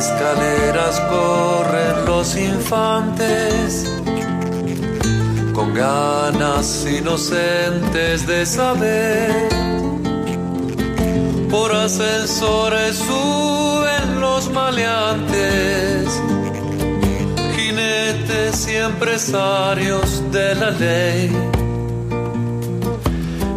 Escaleras 0.05 1.01
corren 1.15 2.05
los 2.07 2.37
infantes 2.37 3.89
con 5.55 5.73
ganas 5.75 6.87
inocentes 6.87 8.27
de 8.27 8.45
saber 8.45 9.49
por 11.53 11.71
ascensores 11.73 12.97
suben 12.97 14.21
los 14.21 14.51
maleantes, 14.51 16.09
jinetes 17.55 18.67
y 18.69 18.77
empresarios 18.77 20.33
de 20.33 20.55
la 20.55 20.71
ley. 20.71 21.31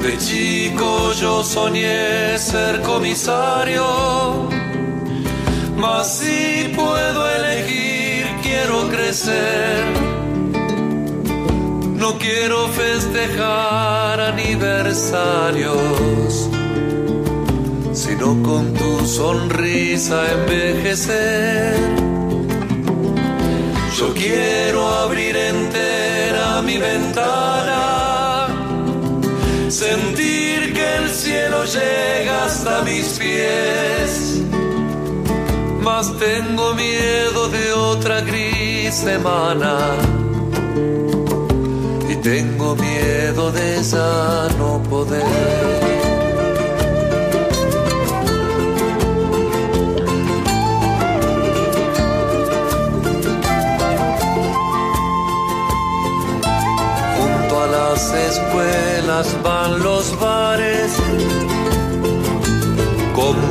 De 0.03 0.17
chico 0.17 1.13
yo 1.13 1.43
soñé 1.43 2.37
ser 2.37 2.81
comisario, 2.81 3.85
mas 5.77 6.17
si 6.19 6.73
puedo 6.75 7.29
elegir 7.29 8.25
quiero 8.41 8.89
crecer. 8.89 9.85
No 11.97 12.17
quiero 12.19 12.67
festejar 12.69 14.19
aniversarios 14.19 16.49
sino 17.95 18.41
con 18.43 18.73
tu 18.73 19.05
sonrisa 19.05 20.31
envejecer. 20.33 21.75
Yo 23.97 24.13
quiero 24.13 24.87
abrir 24.87 25.35
entera 25.35 26.61
mi 26.61 26.77
ventana, 26.77 28.47
sentir 29.69 30.73
que 30.73 30.95
el 30.97 31.09
cielo 31.09 31.63
llega 31.63 32.45
hasta 32.45 32.81
mis 32.81 33.07
pies. 33.17 34.41
Mas 35.85 36.11
tengo 36.17 36.73
miedo 36.73 37.47
de 37.49 37.71
otra 37.73 38.19
gris 38.21 38.91
semana. 38.95 39.77
Y 42.09 42.15
tengo 42.15 42.75
miedo 42.75 43.51
de 43.51 43.77
esa 43.77 44.47
no 44.57 44.81
poder. 44.89 45.21
Junto 57.15 57.61
a 57.61 57.67
las 57.67 58.11
escuelas 58.11 59.27
van 59.43 59.83
los 59.83 60.19
bares 60.19 60.84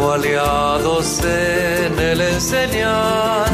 como 0.04 0.12
aliados 0.12 1.20
en 1.20 1.98
el 1.98 2.20
enseñar. 2.20 3.48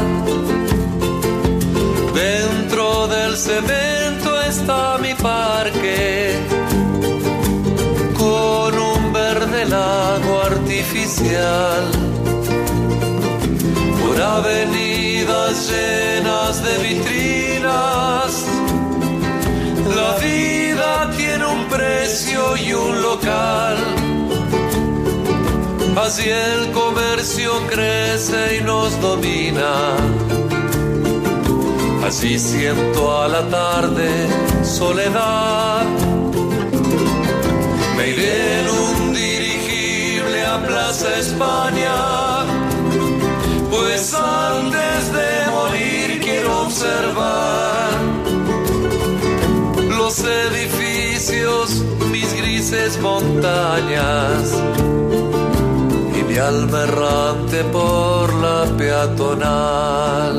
Dentro 2.13 3.07
del 3.07 3.37
cemento 3.37 4.41
está 4.41 4.97
mi 4.97 5.13
parque 5.13 6.35
con 8.17 8.77
un 8.77 9.13
verde 9.13 9.65
lago 9.65 10.41
artificial. 10.51 11.83
Por 14.01 14.21
avenidas 14.21 15.69
llenas 15.69 16.63
de 16.65 16.77
vitrinas 16.87 18.31
la 19.95 20.11
vida 20.17 21.11
tiene 21.15 21.45
un 21.45 21.65
precio 21.67 22.57
y 22.57 22.73
un 22.73 23.01
local. 23.01 24.10
Así 26.03 26.27
el 26.27 26.71
comercio 26.71 27.51
crece 27.69 28.57
y 28.57 28.63
nos 28.63 28.99
domina. 28.99 29.95
Así 32.03 32.39
siento 32.39 33.21
a 33.21 33.27
la 33.27 33.47
tarde 33.47 34.09
soledad. 34.63 35.85
Me 37.95 38.09
iré 38.09 38.61
en 38.61 38.69
un 38.69 39.13
dirigible 39.13 40.43
a 40.43 40.65
Plaza 40.65 41.19
España. 41.19 41.95
Pues 43.69 44.15
antes 44.15 45.13
de 45.13 45.51
morir 45.51 46.19
quiero 46.19 46.63
observar 46.63 47.91
los 49.87 50.19
edificios, 50.23 51.83
mis 52.11 52.33
grises 52.33 52.99
montañas 52.99 54.51
mi 56.31 56.37
alma 56.37 56.83
errante 56.83 57.61
por 57.65 58.33
la 58.35 58.63
peatonal. 58.77 60.37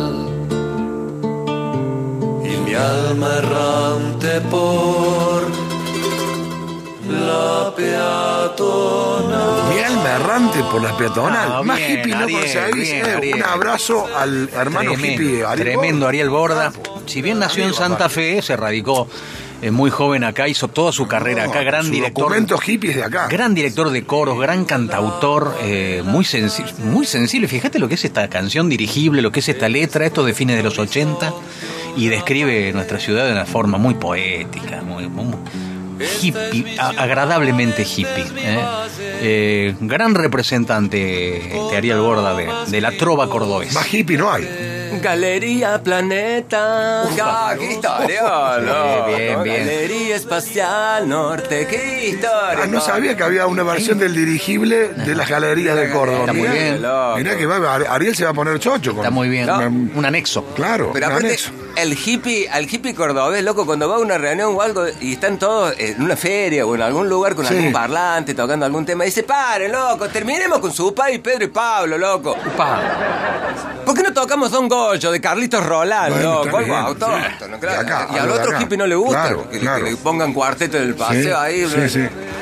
Y 2.42 2.56
mi 2.64 2.74
alma 2.74 3.28
errante 3.36 4.40
por 4.50 5.42
la 7.10 7.74
peatonal. 7.76 9.74
Mi 9.74 9.80
alma 9.80 10.10
errante 10.16 10.64
por 10.70 10.82
la 10.82 10.96
peatonal. 10.96 11.52
Ah, 11.52 11.62
Más 11.62 11.76
bien, 11.76 11.90
hippie 11.98 12.14
no 12.14 12.24
Ariel, 12.24 12.40
conseguís. 12.40 12.90
bien, 12.90 13.04
Ariel. 13.04 13.34
Un 13.36 13.42
abrazo 13.42 14.06
al 14.16 14.48
hermano 14.48 14.92
Tremendo, 14.92 15.22
hippie. 15.22 15.44
Ariel 15.44 15.66
tremendo 15.68 15.98
Borda. 16.06 16.08
Ariel 16.08 16.30
Borda. 16.30 16.72
Capo. 16.72 17.02
Si 17.04 17.20
bien 17.20 17.38
nació 17.38 17.64
en 17.64 17.74
Santa. 17.74 18.08
Fe, 18.08 18.40
se 18.40 18.56
radicó 18.56 19.08
muy 19.70 19.90
joven 19.90 20.24
acá, 20.24 20.48
hizo 20.48 20.68
toda 20.68 20.90
su 20.92 21.06
carrera 21.06 21.44
acá, 21.44 21.62
gran 21.62 21.90
director. 21.90 22.24
documentos 22.24 22.60
hippies 22.62 22.96
de 22.96 23.04
acá. 23.04 23.28
Gran 23.28 23.54
director 23.54 23.90
de 23.90 24.04
coros, 24.04 24.38
gran 24.40 24.64
cantautor, 24.64 25.54
eh, 25.62 26.02
muy, 26.04 26.24
sensi- 26.24 26.74
muy 26.78 27.06
sensible. 27.06 27.46
Fíjate 27.46 27.78
lo 27.78 27.88
que 27.88 27.94
es 27.94 28.04
esta 28.04 28.28
canción 28.28 28.68
dirigible, 28.68 29.22
lo 29.22 29.30
que 29.30 29.40
es 29.40 29.48
esta 29.48 29.68
letra, 29.68 30.04
esto 30.06 30.24
de 30.24 30.34
fines 30.34 30.56
de 30.56 30.62
los 30.62 30.78
80, 30.78 31.32
y 31.96 32.08
describe 32.08 32.72
nuestra 32.72 32.98
ciudad 32.98 33.26
de 33.26 33.32
una 33.32 33.44
forma 33.44 33.78
muy 33.78 33.94
poética, 33.94 34.82
muy, 34.82 35.06
muy 35.08 35.34
hippie, 36.22 36.76
agradablemente 36.78 37.82
hippie. 37.84 38.24
¿eh? 38.38 38.58
Eh, 39.20 39.74
gran 39.80 40.14
representante 40.16 41.54
este 41.56 41.76
Ariel 41.76 42.00
Borda 42.00 42.34
de, 42.34 42.48
de 42.68 42.80
la 42.80 42.92
trova 42.92 43.28
cordobesa. 43.28 43.74
Más 43.74 43.92
hippie 43.92 44.16
no 44.18 44.32
hay. 44.32 44.42
Galería 45.00 45.82
Planeta. 45.82 47.02
Ah, 47.20 47.54
qué 47.58 47.72
historia, 47.72 48.22
no, 48.60 49.06
bien, 49.06 49.32
no, 49.38 49.42
bien. 49.42 49.58
Galería 49.66 50.16
Espacial 50.16 51.08
Norte, 51.08 51.66
qué 51.68 52.08
historia. 52.08 52.58
Ah, 52.62 52.66
no 52.68 52.80
sabía 52.80 53.16
que 53.16 53.22
había 53.22 53.46
una 53.46 53.62
versión 53.62 53.98
del 53.98 54.14
dirigible 54.14 54.88
de 54.88 55.14
las 55.14 55.28
galerías 55.28 55.76
de 55.76 55.90
Córdoba. 55.90 56.20
Está 56.20 56.32
muy 56.32 56.42
Mirá. 56.48 56.52
bien. 56.52 56.74
Mirá 57.16 57.36
que 57.36 57.46
va, 57.46 57.74
Ar- 57.74 57.86
Ariel 57.88 58.14
se 58.16 58.24
va 58.24 58.30
a 58.30 58.34
poner 58.34 58.58
chocho. 58.58 58.90
Con, 58.92 59.00
Está 59.00 59.10
muy 59.10 59.28
bien. 59.28 59.46
No. 59.46 59.58
Un 59.58 60.04
anexo. 60.04 60.44
Claro, 60.54 60.90
Pero 60.92 61.06
un 61.06 61.12
aparte, 61.12 61.28
anexo. 61.28 61.50
El 61.76 61.92
hippie, 61.98 62.48
al 62.48 62.64
hippie 62.72 62.94
cordobés, 62.94 63.42
loco, 63.42 63.64
cuando 63.66 63.88
va 63.88 63.96
a 63.96 63.98
una 63.98 64.18
reunión 64.18 64.54
o 64.54 64.62
algo 64.62 64.84
y 65.00 65.12
están 65.14 65.38
todos 65.38 65.74
en 65.78 66.02
una 66.02 66.16
feria 66.16 66.66
o 66.66 66.74
en 66.74 66.82
algún 66.82 67.08
lugar 67.08 67.34
con 67.34 67.46
Sí. 67.46 67.54
algún 67.56 67.72
parlante 67.72 68.34
tocando 68.34 68.66
algún 68.66 68.84
tema, 68.84 69.04
dice, 69.04 69.22
paren, 69.22 69.72
loco, 69.72 70.08
terminemos 70.08 70.58
con 70.60 70.72
su 70.72 70.94
y 71.12 71.18
Pedro 71.18 71.44
y 71.44 71.48
Pablo, 71.48 71.98
loco. 71.98 72.36
¿Por 73.84 73.94
qué 73.96 74.02
no 74.02 74.12
tocamos 74.12 74.50
Don 74.50 74.68
Goyo 74.68 75.10
de 75.10 75.20
Carlitos 75.20 75.64
Roland, 75.64 76.14
Bueno, 76.14 76.44
loco? 76.44 76.58
bien, 76.58 76.70
autóctono, 76.72 77.16
sí. 77.54 77.60
claro. 77.60 77.80
Acá, 77.80 78.08
y 78.14 78.18
al 78.18 78.30
otro 78.30 78.60
hippie 78.60 78.78
no 78.78 78.86
le 78.86 78.94
gusta 78.94 79.22
Claro, 79.22 79.48
que, 79.50 79.54
le- 79.56 79.60
claro. 79.60 79.84
que 79.84 79.90
le 79.90 79.96
pongan 79.96 80.32
cuarteto 80.32 80.78
del 80.78 80.94
paseo 80.94 81.38
ahí. 81.38 81.66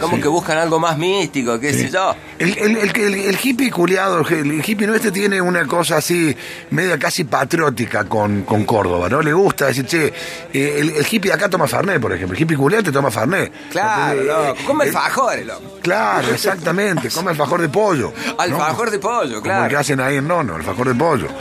como 0.01 0.21
que 0.21 0.29
buscan 0.29 0.59
algo 0.59 0.79
más 0.79 0.97
místico, 0.99 1.59
qué 1.61 1.73
sé 1.73 1.91
yo. 1.91 2.15
El, 2.39 2.57
el, 2.59 2.77
el, 2.77 2.91
el- 2.97 3.15
el 3.15 3.39
hippie 3.43 3.71
culiado, 3.71 4.21
el, 4.29 4.63
hippie 4.67 4.87
nuestro 4.87 5.13
tiene 5.13 5.41
una 5.41 5.67
cosa 5.67 5.97
así, 5.99 6.35
media 6.71 6.99
casi 6.99 7.25
patriótica 7.25 8.05
con, 8.05 8.43
con 8.43 8.65
Córdoba, 8.65 9.09
¿no? 9.09 9.20
Le 9.23 9.33
gusta 9.33 9.67
decir, 9.67 9.85
che, 9.87 10.07
eh, 10.53 10.77
el, 10.81 10.91
el 10.91 11.07
hippie 11.11 11.31
de 11.31 11.33
acá 11.35 11.49
toma 11.49 11.67
Fernet, 11.67 12.01
por 12.01 12.13
ejemplo. 12.13 12.37
El 12.37 12.43
hippie 12.43 12.57
culiado 12.57 12.85
te 12.85 12.93
toma 12.93 13.11
Fernet. 13.11 13.53
Claro, 13.71 14.21
Eh, 14.21 14.25
loco. 14.25 14.57
Come 14.67 14.85
eh, 14.85 14.89
alfajores, 14.89 15.47
loco. 15.47 15.79
Claro, 15.83 16.29
exactamente. 16.33 17.09
Come 17.11 17.31
alfajor 17.31 17.61
de 17.61 17.69
pollo. 17.69 18.13
¿no? 18.27 18.35
Alfajor 18.41 18.91
de 18.91 18.99
pollo, 18.99 19.31
Como 19.35 19.43
claro. 19.43 19.65
el 19.65 19.71
que 19.71 19.77
hacen 19.77 20.01
ahí 20.01 20.17
en 20.17 20.29
Nono, 20.29 20.57
alfajor 20.57 20.89
de 20.89 20.95
pollo. 20.95 21.27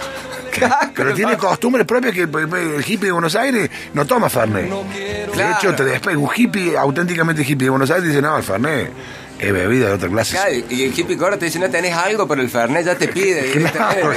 Claro, 0.51 0.91
Pero 0.95 1.13
tiene 1.13 1.38
costumbres 1.38 1.86
propias 1.86 2.12
que 2.13 2.24
el, 2.24 2.83
hippie 2.86 3.05
de 3.05 3.12
Buenos 3.12 3.36
Aires 3.36 3.69
no 3.93 4.05
toma 4.05 4.29
Fernet. 4.29 4.65
De 4.69 5.27
Claro. 5.31 5.55
hecho, 5.57 5.75
te 5.75 5.83
despega. 5.86 6.17
Un 6.17 6.29
hippie, 6.36 6.75
auténticamente 6.75 7.43
hippie 7.43 7.65
de 7.65 7.69
Buenos 7.69 7.89
Aires, 7.91 8.05
dice, 8.09 8.19
no, 8.21 8.36
el 8.36 8.43
Fernet 8.43 8.91
es 9.38 9.53
bebida 9.53 9.88
de 9.88 9.93
otra 9.93 10.09
clase. 10.09 10.33
Claro, 10.36 10.51
y 10.69 10.83
el 10.83 11.00
hippie 11.00 11.15
coro 11.17 11.38
te 11.38 11.45
dice, 11.45 11.59
no 11.59 11.69
tenés 11.69 11.93
algo, 11.95 12.27
pero 12.27 12.41
el 12.41 12.50
Fernet 12.50 12.83
ya 12.83 12.95
te 12.95 13.07
pide. 13.07 13.51
Claro, 13.71 14.12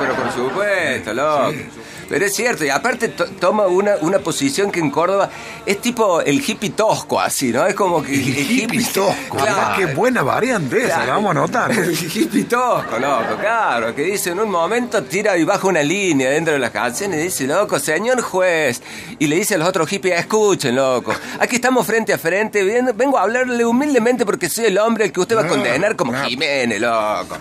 pero 0.00 0.14
por 0.14 0.32
supuesto, 0.32 1.12
loco. 1.12 1.52
Pero 2.08 2.24
es 2.26 2.34
cierto, 2.34 2.64
y 2.64 2.68
aparte 2.70 3.08
to- 3.08 3.26
toma 3.40 3.66
una, 3.66 3.96
una 4.00 4.18
posición 4.18 4.70
que 4.70 4.80
en 4.80 4.90
Córdoba 4.90 5.30
es 5.64 5.80
tipo 5.80 6.20
el 6.20 6.42
hippie 6.46 6.70
tosco, 6.70 7.20
así, 7.20 7.50
¿no? 7.52 7.66
Es 7.66 7.74
como 7.74 8.02
que 8.02 8.12
El 8.14 8.50
hippie 8.50 8.84
tosco, 8.84 9.36
Claro. 9.36 9.76
qué 9.76 9.86
buena 9.94 10.22
variante 10.22 10.84
esa, 10.84 11.04
la 11.06 11.14
vamos 11.14 11.28
a 11.28 11.30
anotar. 11.38 11.70
El 11.72 11.92
hippie 11.92 12.44
tosco, 12.44 12.98
loco, 12.98 13.36
claro, 13.40 13.94
que 13.94 14.02
dice 14.02 14.30
en 14.30 14.40
un 14.40 14.50
momento 14.50 15.02
tira 15.04 15.36
y 15.38 15.44
baja 15.44 15.66
una 15.66 15.82
línea 15.82 16.30
dentro 16.30 16.52
de 16.54 16.58
las 16.60 16.70
canciones 16.70 17.20
y 17.20 17.22
dice, 17.24 17.46
loco, 17.46 17.78
señor 17.78 18.20
juez, 18.20 18.82
y 19.18 19.26
le 19.26 19.36
dice 19.36 19.54
a 19.54 19.58
los 19.58 19.68
otros 19.68 19.88
hippies, 19.88 20.18
escuchen, 20.18 20.74
loco, 20.76 21.12
aquí 21.40 21.56
estamos 21.56 21.86
frente 21.86 22.12
a 22.12 22.18
frente, 22.18 22.62
ven- 22.64 22.90
vengo 22.94 23.18
a 23.18 23.22
hablarle 23.22 23.64
humildemente 23.64 24.24
porque 24.26 24.48
soy 24.48 24.66
el 24.66 24.78
hombre 24.78 25.04
al 25.04 25.12
que 25.12 25.20
usted 25.20 25.36
va 25.36 25.42
a 25.42 25.44
Ah, 25.44 25.48
condenar 25.48 25.96
como. 25.96 26.12
Jiménez, 26.24 26.80
loco. 26.80 27.36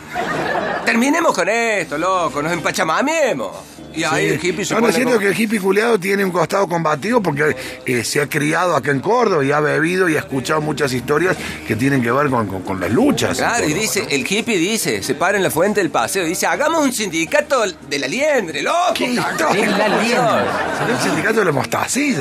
Terminemos 0.85 1.33
con 1.33 1.47
esto, 1.49 1.97
loco, 1.97 2.41
nos 2.41 2.51
empachamamiemos. 2.53 3.51
Y 3.93 4.05
ahí 4.05 4.27
el 4.29 4.35
hippie 4.41 4.63
se 4.63 4.73
pone 4.73 4.93
siento 4.93 5.15
como- 5.15 5.19
que 5.19 5.27
el 5.27 5.37
hippie 5.37 5.59
culiado 5.59 5.99
tiene 5.99 6.23
un 6.23 6.31
costado 6.31 6.65
combativo 6.65 7.21
porque 7.21 7.53
eh, 7.85 8.05
se 8.05 8.21
ha 8.21 8.29
criado 8.29 8.73
acá 8.73 8.89
en 8.91 9.01
Córdoba 9.01 9.43
y 9.43 9.51
ha 9.51 9.59
bebido 9.59 10.07
y 10.07 10.15
ha 10.15 10.19
escuchado 10.19 10.61
muchas 10.61 10.93
historias 10.93 11.35
que 11.67 11.75
tienen 11.75 12.01
que 12.01 12.09
ver 12.09 12.29
con, 12.29 12.47
con- 12.47 12.61
con 12.61 12.79
las 12.79 12.89
luchas. 12.89 13.37
Claro, 13.37 13.67
y 13.67 13.73
dice, 13.73 14.03
¿no? 14.03 14.07
el 14.07 14.21
hippie 14.25 14.57
dice, 14.57 15.03
se 15.03 15.13
para 15.15 15.35
en 15.35 15.43
la 15.43 15.51
fuente 15.51 15.81
del 15.81 15.89
paseo, 15.89 16.23
dice, 16.23 16.47
hagamos 16.47 16.85
un 16.85 16.93
sindicato 16.93 17.63
de 17.89 17.99
la 17.99 18.07
liendre, 18.07 18.61
loco. 18.61 18.93
¿Qué 18.93 19.07
historia? 19.07 19.61
Es 19.65 19.77
la 19.77 19.87
liendre. 19.89 20.45
Sería 20.79 20.95
el 20.95 21.01
sindicato 21.01 21.39
de 21.41 21.45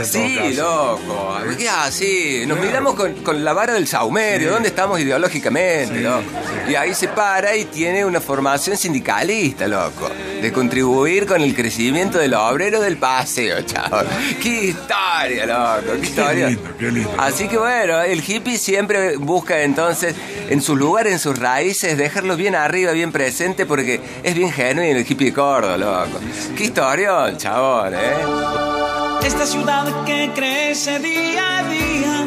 en 0.03 0.11
todo 0.11 0.49
Sí, 0.51 0.55
loco. 0.57 1.37
¿Qué 1.57 1.69
así? 1.69 2.43
Nos 2.49 2.59
miramos 2.59 2.95
con, 2.97 3.15
con 3.23 3.45
la 3.45 3.53
vara 3.53 3.75
del 3.75 3.87
saumerio, 3.87 4.51
¿dónde 4.51 4.71
estamos 4.71 4.99
ideológicamente, 4.99 6.01
loco? 6.01 6.25
Y 6.69 6.75
ahí 6.75 6.95
se 6.95 7.07
para 7.07 7.55
y 7.55 7.67
tiene 7.67 8.05
una 8.05 8.21
formación 8.51 8.77
sindicalista, 8.77 9.69
loco. 9.69 10.11
De 10.43 10.51
contribuir 10.51 11.25
con 11.25 11.41
el 11.41 11.55
crecimiento 11.55 12.19
del 12.19 12.35
obrero 12.35 12.81
del 12.81 12.97
paseo, 12.97 13.63
chaval. 13.63 14.09
¡Qué 14.43 14.65
historia, 14.71 15.47
loco! 15.47 15.93
¡Qué 16.01 16.07
historia! 16.07 16.49
lindo, 16.49 16.71
qué 16.77 16.91
lindo. 16.91 17.15
Así 17.17 17.47
que 17.47 17.57
bueno, 17.59 18.01
el 18.01 18.21
hippie 18.27 18.59
siempre 18.59 19.17
busca 19.17 19.63
entonces 19.63 20.17
en 20.49 20.61
su 20.61 20.75
lugar, 20.75 21.07
en 21.07 21.21
sus 21.21 21.39
raíces, 21.39 21.97
dejarlos 21.97 22.39
bien 22.39 22.57
arriba, 22.57 22.91
bien 22.91 23.13
presente, 23.13 23.67
porque 23.67 24.01
es 24.25 24.35
bien 24.35 24.51
genuino 24.51 24.99
el 24.99 25.09
hippie 25.09 25.29
de 25.29 25.33
Córdoba, 25.33 25.77
loco. 25.77 26.19
¡Qué 26.57 26.65
historia, 26.65 27.37
chabón, 27.37 27.95
eh! 27.95 29.25
Esta 29.25 29.47
ciudad 29.47 30.05
que 30.05 30.33
crece 30.35 30.99
día 30.99 31.59
a 31.59 31.69
día. 31.69 32.27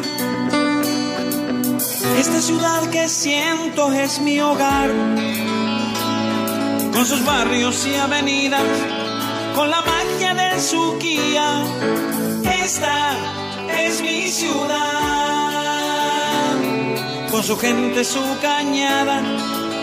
Esta 2.18 2.40
ciudad 2.40 2.88
que 2.88 3.10
siento 3.10 3.92
es 3.92 4.20
mi 4.20 4.40
hogar. 4.40 4.88
Con 6.94 7.04
sus 7.04 7.24
barrios 7.24 7.84
y 7.86 7.96
avenidas, 7.96 8.62
con 9.56 9.68
la 9.68 9.82
magia 9.82 10.32
de 10.32 10.60
su 10.60 10.96
guía. 10.98 11.64
Esta 12.62 13.16
es 13.76 14.00
mi 14.00 14.28
ciudad. 14.28 14.84
Con 17.32 17.42
su 17.42 17.58
gente, 17.58 18.04
su 18.04 18.22
cañada, 18.40 19.22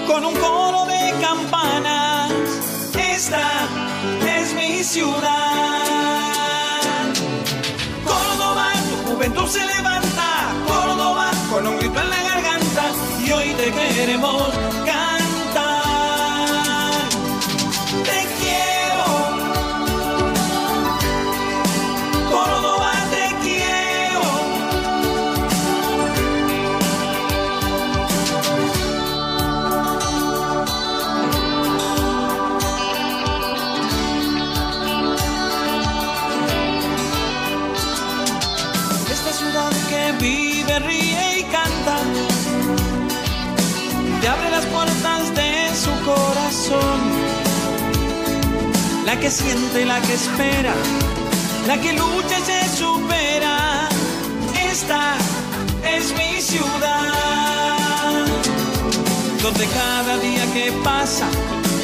con 0.07 0.23
un 0.23 0.33
coro 0.35 0.85
de 0.85 1.13
campanas. 1.19 2.31
Esta 3.13 3.67
es 4.37 4.53
mi 4.53 4.81
ciudad. 4.81 5.11
Córdoba, 8.05 8.71
tu 8.89 9.11
juventud 9.11 9.47
se 9.47 9.65
levanta. 9.65 10.53
Córdoba, 10.65 11.31
con 11.51 11.67
un 11.67 11.77
grito 11.77 11.99
en 11.99 12.09
la 12.09 12.23
garganta. 12.23 12.83
Y 13.25 13.31
hoy 13.33 13.53
te 13.55 13.69
queremos 13.69 14.43
cantar. 14.85 15.20
Que 49.21 49.29
siente, 49.29 49.85
la 49.85 50.01
que 50.01 50.13
espera, 50.15 50.73
la 51.67 51.79
que 51.79 51.93
lucha 51.93 52.39
y 52.39 52.41
se 52.41 52.77
supera. 52.77 53.87
Esta 54.71 55.13
es 55.95 56.11
mi 56.13 56.41
ciudad, 56.41 58.25
donde 59.43 59.65
cada 59.67 60.17
día 60.17 60.43
que 60.53 60.71
pasa 60.83 61.27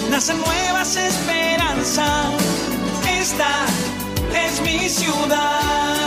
nacen 0.10 0.40
nuevas 0.40 0.96
esperanzas. 0.96 2.34
Esta 3.20 3.52
es 4.44 4.60
mi 4.62 4.90
ciudad. 4.90 6.07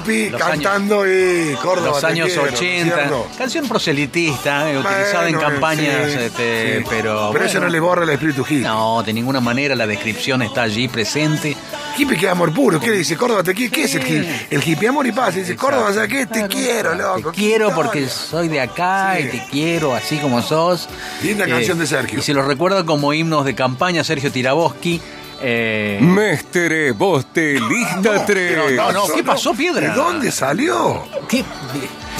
Hippie 0.00 0.30
Los 0.30 0.40
cantando 0.40 1.06
y 1.06 1.54
Córdoba. 1.62 1.88
Los 1.90 2.04
años 2.04 2.26
quiero, 2.28 2.42
80. 2.42 2.94
¿cierto? 2.94 3.26
Canción 3.38 3.68
proselitista, 3.68 4.70
eh, 4.70 4.78
utilizada 4.78 5.28
en 5.28 5.38
campañas, 5.38 6.10
sí, 6.12 6.18
este, 6.18 6.78
sí. 6.78 6.84
pero. 6.88 7.30
Pero 7.32 7.44
eso 7.44 7.60
no 7.60 7.68
le 7.68 7.80
borra 7.80 8.04
el 8.04 8.10
espíritu 8.10 8.42
hippie. 8.42 8.60
No, 8.60 9.02
de 9.02 9.12
ninguna 9.12 9.40
manera 9.40 9.74
la 9.74 9.86
descripción 9.86 10.42
está 10.42 10.62
allí 10.62 10.88
presente. 10.88 11.56
Hippie 11.96 12.16
que 12.16 12.26
es 12.26 12.32
amor 12.32 12.52
puro. 12.52 12.80
¿Qué 12.80 12.90
le 12.90 12.98
dice? 12.98 13.16
Córdoba 13.16 13.42
te 13.42 13.54
quiere. 13.54 13.72
¿Qué 13.72 13.84
es 13.84 13.94
el 13.94 14.02
hippie? 14.02 14.46
El 14.50 14.62
hippie 14.66 14.88
amor 14.88 15.06
y 15.06 15.12
paz. 15.12 15.34
Dice, 15.34 15.56
Córdoba, 15.56 15.92
¿sabes 15.92 16.08
qué? 16.08 16.26
Te 16.26 16.46
quiero, 16.46 16.94
loco. 16.94 17.32
Te 17.32 17.38
quiero 17.38 17.74
porque 17.74 18.08
soy 18.08 18.48
de 18.48 18.60
acá 18.60 19.16
Sí. 19.16 19.24
y 19.24 19.28
te 19.30 19.44
quiero 19.50 19.94
así 19.94 20.16
como 20.18 20.42
sos. 20.42 20.88
Eh, 21.22 21.26
Linda 21.26 21.46
canción 21.46 21.78
de 21.78 21.86
Sergio. 21.86 22.18
Y 22.20 22.22
se 22.22 22.32
lo 22.34 22.42
recuerda 22.42 22.84
como 22.84 23.12
himnos 23.12 23.44
de 23.44 23.54
campaña 23.54 24.04
Sergio 24.04 24.30
Tiraboski. 24.30 25.00
Eh, 25.42 25.98
Mestere, 26.02 26.92
vos 26.92 27.26
te 27.32 27.58
lista 27.58 28.24
tres. 28.26 28.58
no, 28.76 28.92
no, 28.92 29.08
¿qué 29.14 29.24
pasó, 29.24 29.54
Piedra? 29.54 29.88
¿De 29.88 29.94
dónde 29.94 30.30
salió? 30.30 31.04
¿Qué? 31.28 31.44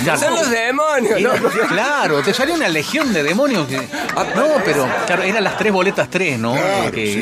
Ya, 0.05 0.17
Son 0.17 0.35
los 0.35 0.51
demonios, 0.51 1.21
¿no? 1.21 1.31
Claro, 1.69 2.23
te 2.23 2.33
salió 2.33 2.55
una 2.55 2.69
legión 2.69 3.13
de 3.13 3.23
demonios. 3.23 3.67
que- 3.69 3.77
No, 4.37 4.47
pero 4.65 4.89
claro, 5.07 5.23
eran 5.23 5.45
las 5.45 5.59
tres 5.59 5.73
boletas 5.73 6.09
tres, 6.11 6.39
¿no? 6.39 6.53
Claro, 6.55 6.91
que 6.93 7.13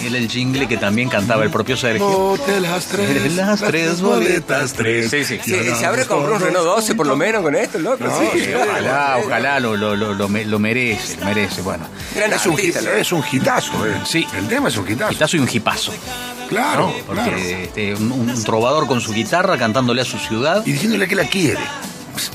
sí, 0.00 0.06
el- 0.14 0.28
jingle 0.28 0.66
que 0.66 0.76
también 0.76 1.08
cantaba 1.08 1.44
el 1.44 1.50
propio 1.50 1.76
Sergio. 1.76 2.06
Bote 2.06 2.60
las 2.60 2.86
tres. 2.86 3.34
Las 3.34 3.60
tres 3.60 4.00
boletas, 4.00 4.72
tres. 4.72 5.10
Sí, 5.10 5.24
sí. 5.24 5.38
Sí, 5.44 5.54
se 5.78 5.86
habrá 5.86 6.04
comprado 6.06 6.36
un 6.36 6.40
Renault 6.42 6.64
12 6.66 6.94
por 6.94 7.06
lo 7.06 7.16
menos 7.16 7.42
con 7.42 7.54
esto, 7.54 7.78
loco. 7.78 8.04
No, 8.04 8.18
sí, 8.18 8.40
sí, 8.44 8.50
Ojalá, 8.54 9.18
ojalá 9.24 9.60
lo, 9.60 9.76
lo, 9.76 9.94
lo, 9.94 10.14
lo 10.14 10.28
me- 10.28 10.44
lo 10.44 10.58
merece, 10.58 11.16
lo 11.18 11.26
merece. 11.26 11.62
Bueno, 11.62 11.86
Gran 12.14 12.32
Es 12.32 12.46
un, 12.46 12.52
artista, 12.54 12.80
hit- 12.80 12.84
loco. 12.84 12.96
es 12.96 13.12
un 13.12 13.24
hitazo, 13.30 13.86
eh. 13.86 13.94
Sí. 14.04 14.26
El 14.36 14.48
tema 14.48 14.68
es 14.68 14.76
un 14.76 14.90
hitazo. 14.90 15.10
quitazo 15.10 15.36
y 15.36 15.40
un 15.40 15.46
jipazo. 15.48 15.92
Claro, 16.48 16.88
¿no? 16.88 17.04
Porque 17.06 17.22
claro. 17.22 17.36
este, 17.38 17.94
un, 17.94 18.12
un 18.12 18.44
trovador 18.44 18.86
con 18.86 19.00
su 19.00 19.12
guitarra 19.12 19.56
cantándole 19.56 20.02
a 20.02 20.04
su 20.04 20.18
ciudad. 20.18 20.62
Y 20.66 20.72
diciéndole 20.72 21.06
que 21.08 21.14
la 21.16 21.24
quiere. 21.24 21.60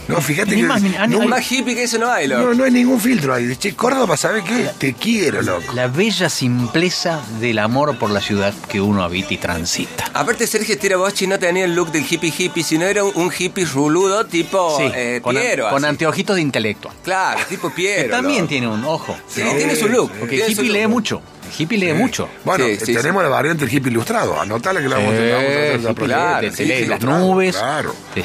No, 0.07 0.19
fíjate 0.21 0.55
Ni 0.55 0.61
que. 0.61 0.67
más 0.67 0.81
ni- 0.81 0.89
no, 0.89 1.07
ni- 1.07 1.27
Más 1.27 1.51
hippie 1.51 1.75
que 1.75 1.83
eso 1.83 1.97
no 1.97 2.11
hay, 2.11 2.27
loco. 2.27 2.41
no, 2.47 2.53
no 2.53 2.63
hay 2.63 2.71
ningún 2.71 2.99
filtro 2.99 3.33
ahí. 3.33 3.55
Che, 3.55 3.75
Córdoba, 3.75 4.17
¿sabes 4.17 4.43
qué? 4.43 4.69
Te 4.77 4.93
quiero, 4.93 5.41
loco. 5.41 5.73
La 5.73 5.87
bella 5.87 6.29
simpleza 6.29 7.21
del 7.39 7.59
amor 7.59 7.97
por 7.97 8.09
la 8.11 8.21
ciudad 8.21 8.53
que 8.67 8.81
uno 8.81 9.03
habita 9.03 9.33
y 9.33 9.37
transita. 9.37 10.05
Aparte, 10.13 10.45
Sergio 10.47 10.77
Tirabochi 10.77 11.27
no 11.27 11.39
tenía 11.39 11.65
el 11.65 11.75
look 11.75 11.91
del 11.91 12.05
hippie 12.09 12.33
hippie, 12.37 12.63
sino 12.63 12.85
era 12.85 13.03
un, 13.03 13.11
un 13.15 13.31
hippie 13.37 13.65
ruludo 13.65 14.25
tipo 14.25 14.77
Sí, 14.77 14.91
eh, 14.93 15.19
con, 15.21 15.35
an- 15.37 15.43
Piero. 15.43 15.69
con 15.69 15.85
anteojitos 15.85 16.35
de 16.35 16.41
intelectual. 16.41 16.93
Claro, 17.03 17.39
tipo 17.47 17.69
Que 17.69 17.75
Piero. 17.75 18.09
también 18.09 18.39
loco. 18.39 18.49
tiene 18.49 18.67
un 18.67 18.83
ojo. 18.85 19.17
Sí, 19.27 19.41
tiene 19.57 19.75
su 19.75 19.87
look. 19.87 20.11
Porque 20.19 20.45
hippie 20.47 20.69
lee 20.69 20.87
mucho. 20.87 21.21
El 21.49 21.61
hippie 21.61 21.77
lee 21.77 21.93
mucho. 21.93 22.29
Bueno, 22.45 22.65
Sí, 22.65 22.77
sí, 22.85 22.95
tenemos 22.95 23.23
la 23.23 23.29
variante 23.29 23.65
del 23.65 23.73
hippie 23.73 23.91
ilustrado. 23.91 24.39
Anotala 24.39 24.81
que 24.81 24.87
la 24.89 24.97
vamos, 24.97 25.13
a- 25.13 25.17
la 25.19 25.35
vamos 25.35 25.49
a 25.49 25.51
hacer 25.51 25.81
la 25.83 25.93
claro, 25.95 26.51
te 26.51 26.65
lee 26.65 26.85
las 26.85 27.01
nubes. 27.01 27.55
claro. 27.55 27.95
te- 28.13 28.23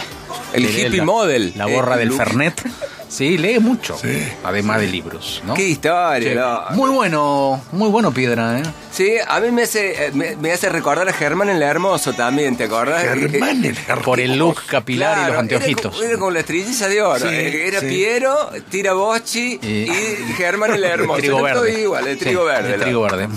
El 0.52 0.66
te 0.66 0.87
hippie 0.87 1.02
model. 1.02 1.52
La 1.56 1.66
borra 1.66 1.96
Eh, 1.96 1.98
del 2.00 2.08
look. 2.08 2.18
Fernet. 2.18 2.62
Sí, 3.08 3.38
lee 3.38 3.58
mucho. 3.58 3.96
Sí. 3.96 4.26
Además 4.42 4.80
de 4.80 4.86
libros, 4.88 5.42
¿no? 5.46 5.54
Qué 5.54 5.68
historia, 5.68 6.28
Sí. 6.30 6.34
loco. 6.34 6.72
Muy 6.74 6.90
bueno, 6.90 7.62
muy 7.72 7.88
bueno 7.88 8.12
Piedra, 8.12 8.58
¿eh? 8.58 8.62
Sí, 8.90 9.12
a 9.26 9.40
mí 9.40 9.50
me 9.50 9.62
hace, 9.62 10.06
eh, 10.06 10.10
me, 10.12 10.36
me 10.36 10.52
hace 10.52 10.68
recordar 10.68 11.08
a 11.08 11.12
Germán 11.12 11.48
el 11.48 11.62
Hermoso 11.62 12.12
también, 12.12 12.56
¿te 12.56 12.64
acordás? 12.64 13.02
Germán 13.02 13.64
el 13.64 13.76
Por 14.04 14.20
el 14.20 14.36
look 14.36 14.62
capilar 14.66 15.18
y 15.26 15.30
los 15.30 15.38
anteojitos. 15.40 15.84
Era, 15.84 15.90
como- 15.92 16.04
era 16.04 16.18
como 16.18 16.30
la 16.32 16.40
estrellita 16.40 16.88
de 16.88 17.02
oro. 17.02 17.28
Sí, 17.28 17.34
eh, 17.34 17.68
era 17.68 17.80
sí. 17.80 17.86
Piero, 17.86 18.50
Tira 18.70 18.92
Bocci 18.94 19.58
Y- 19.62 19.66
y, 19.66 20.34
Germán 20.36 20.74
el 20.74 20.84
Hermoso. 20.84 21.16
El 21.16 21.22
trigo 21.22 21.36
todo 21.38 21.62
verde. 21.62 21.80
igual, 21.82 22.06
el 22.08 22.18
trigo 22.18 22.40
Sí, 22.42 22.46
verde. 22.46 22.74
El 22.74 22.80
trigo 22.80 23.02
verde. 23.02 23.28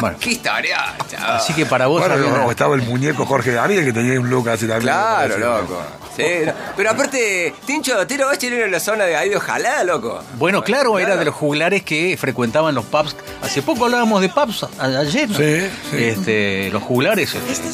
Bueno, 0.00 0.16
Qué 0.20 0.30
historia, 0.30 0.94
chaval. 1.10 1.36
así 1.36 1.52
que 1.52 1.66
para 1.66 1.86
vos 1.86 2.00
Bueno, 2.00 2.16
no, 2.16 2.50
estaba 2.50 2.74
el 2.74 2.82
muñeco 2.82 3.26
Jorge 3.26 3.52
Daniel 3.52 3.84
que 3.84 3.92
tenía 3.92 4.18
un 4.18 4.30
look 4.30 4.48
así 4.48 4.66
también. 4.66 4.82
Claro, 4.82 5.38
loco. 5.38 5.82
Sí, 6.16 6.24
no. 6.44 6.52
Pero 6.76 6.90
aparte, 6.90 7.54
Tincho, 7.66 8.06
Tira 8.06 8.26
Bocci 8.26 8.46
era 8.48 8.64
en 8.64 8.72
la 8.72 8.80
zona 8.80 9.04
de 9.04 9.16
ahí 9.16 9.28
de 9.28 9.36
Ojalá, 9.36 9.84
loco. 9.84 10.20
Bueno, 10.38 10.62
claro, 10.62 10.98
era 10.98 11.16
de 11.16 11.24
los 11.24 11.34
juglares 11.34 11.82
que 11.82 12.16
frecuentaban 12.18 12.74
los 12.74 12.84
pubs. 12.84 13.16
Hace 13.42 13.62
poco 13.62 13.84
hablábamos 13.86 14.20
de 14.20 14.28
pubs 14.28 14.66
ayer. 14.78 15.30
¿no? 15.30 15.36
Sí, 15.36 15.68
sí. 15.90 15.96
Este, 16.04 16.70
los 16.70 16.82
juglares, 16.82 17.34
este, 17.34 17.70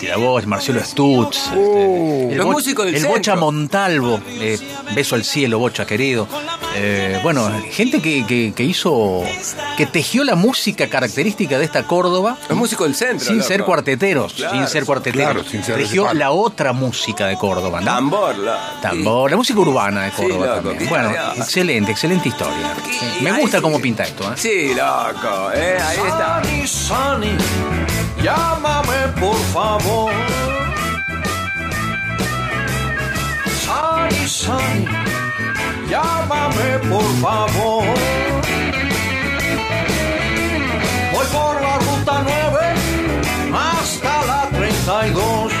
Tirabos, 0.00 0.46
Marcelo 0.46 0.82
Stutz, 0.82 1.36
este, 1.46 2.32
el 2.32 2.36
Los 2.36 2.46
músicos 2.46 2.84
del 2.86 2.94
el 2.96 3.00
centro. 3.00 3.16
Bocha 3.16 3.36
Montalvo, 3.36 4.20
eh, 4.28 4.58
beso 4.94 5.14
al 5.14 5.24
cielo, 5.24 5.58
Bocha 5.58 5.86
querido. 5.86 6.26
Eh, 6.76 7.20
bueno, 7.22 7.50
gente 7.70 8.02
que, 8.02 8.26
que- 8.26 8.52
que 8.54 8.62
hizo, 8.64 9.22
que 9.76 9.86
tejió 9.86 10.24
la 10.24 10.34
música 10.34 10.88
característica 10.88 11.56
de 11.58 11.64
esta 11.64 11.84
Córdoba. 11.84 12.36
Los 12.48 12.58
músicos 12.58 12.86
del 12.88 12.96
centro. 12.96 13.26
Sin 13.26 13.36
loco. 13.38 13.48
ser 13.48 13.64
cuarteteros, 13.64 14.32
Claro, 14.34 14.56
sin 14.56 14.66
ser 14.66 14.84
cuarteteros. 14.84 15.32
claro, 15.34 15.48
sin 15.48 15.62
ser 15.62 15.76
de 15.76 15.82
Tejió 15.84 16.12
la 16.14 16.32
otra 16.32 16.72
música 16.72 17.26
de 17.26 17.36
Córdoba, 17.36 17.80
¿no? 17.80 17.86
Tambor, 17.86 18.36
loco. 18.36 18.58
Tambor, 18.82 19.30
la 19.30 19.36
música 19.36 19.58
urbana 19.60 20.02
de 20.02 20.10
Sí, 20.10 20.16
Córdoba 20.16 20.46
loco, 20.46 20.54
también. 20.56 20.78
qué 20.78 20.86
Bueno, 20.86 21.10
excelente, 21.36 21.92
excelente 21.92 22.28
historia. 22.28 22.74
Me 23.20 23.32
gusta 23.40 23.58
sí. 23.58 23.62
cómo 23.62 23.80
pinta 23.80 24.02
esto, 24.02 24.24
¿eh? 24.32 24.36
Sí, 24.36 24.74
loco, 24.74 25.52
eh, 25.54 25.78
ahí 25.80 25.96
está. 25.96 26.42
Sunny, 26.42 26.66
Sunny, 26.66 27.36
llámame 28.22 29.08
por 29.20 29.36
favor. 29.52 30.12
Sunny, 33.64 34.28
Sunny, 34.28 34.86
llámame 35.88 36.78
por 36.90 37.04
favor. 37.22 37.84
Voy 41.12 41.26
por 41.32 41.62
la 41.62 41.78
ruta 41.78 42.22
9 42.24 42.74
hasta 43.52 44.26
la 44.26 44.48
32. 44.56 45.52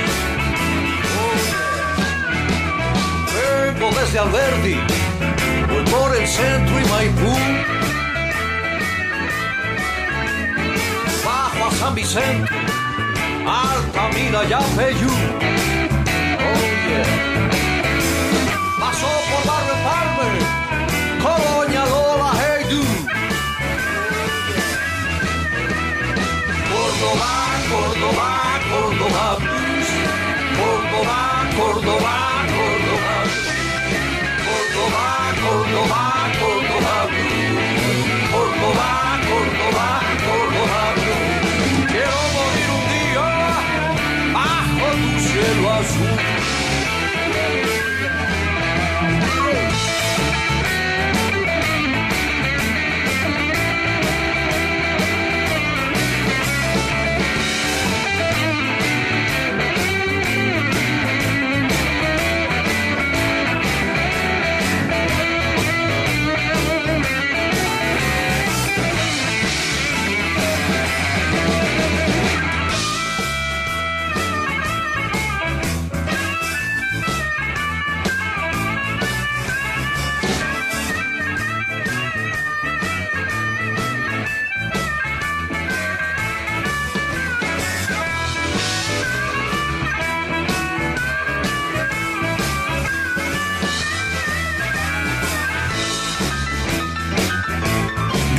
Vengo 3.34 3.90
desde 4.00 4.18
Alberdi, 4.18 4.76
voy 5.68 5.84
por 5.90 6.16
el 6.16 6.26
centro 6.26 6.80
y 6.80 6.84
Maipú. 6.84 7.74
bajo 11.24 11.66
a 11.66 11.70
San 11.72 11.94
Vicente, 11.94 12.50
Altamira 13.46 14.44
y 14.44 14.52
Apeyú. 14.52 15.10
Oh 16.38 16.62
yeah. 16.88 17.24
Pasó 18.78 19.23
Córdoba, 27.04 27.60
Córdoba, 27.68 28.30
Córdoba 28.70 29.36
Blues. 29.38 29.88
Córdoba, 30.56 31.20
Córdoba, 31.56 32.16
Córdoba. 32.54 33.16
Córdoba, 34.46 35.06
Córdoba, 35.44 36.02
Córdoba 36.40 36.96
Blues. 37.10 38.32
Córdoba, 38.32 39.20
Córdoba 39.28 40.03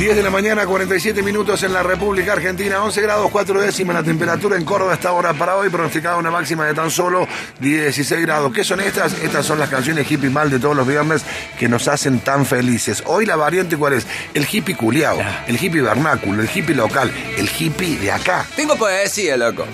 10 0.06 0.18
de 0.18 0.22
la 0.22 0.30
mañana, 0.30 0.64
47 0.64 1.20
minutos 1.20 1.64
en 1.64 1.72
la 1.72 1.82
República 1.82 2.34
Argentina, 2.34 2.80
11 2.80 3.02
grados 3.02 3.28
4 3.28 3.60
décimas 3.60 3.96
la 3.96 4.04
temperatura 4.04 4.56
en 4.56 4.64
Córdoba 4.64 4.94
esta 4.94 5.10
hora 5.10 5.34
para 5.34 5.56
hoy, 5.56 5.68
pronosticada 5.68 6.16
una 6.16 6.30
máxima 6.30 6.64
de 6.64 6.74
tan 6.74 6.92
solo 6.92 7.26
16 7.58 8.22
grados. 8.22 8.52
¿Qué 8.52 8.62
son 8.62 8.78
estas? 8.78 9.14
Estas 9.20 9.44
son 9.44 9.58
las 9.58 9.68
canciones 9.68 10.08
hippie 10.08 10.30
mal 10.30 10.48
de 10.48 10.60
todos 10.60 10.76
los 10.76 10.86
viernes 10.86 11.24
que 11.58 11.68
nos 11.68 11.88
hacen 11.88 12.20
tan 12.20 12.46
felices. 12.46 13.02
Hoy 13.06 13.26
la 13.26 13.34
variante, 13.34 13.76
¿cuál 13.76 13.94
es? 13.94 14.06
El 14.32 14.46
hippie 14.48 14.76
culiao, 14.76 15.18
el 15.48 15.56
hippie 15.60 15.82
vernáculo, 15.82 16.40
el 16.40 16.48
hippie 16.54 16.76
local, 16.76 17.10
el 17.36 17.50
hippie 17.50 17.98
de 17.98 18.12
acá. 18.12 18.46
Tengo 18.54 18.76
poesía, 18.76 19.36
loco. 19.36 19.64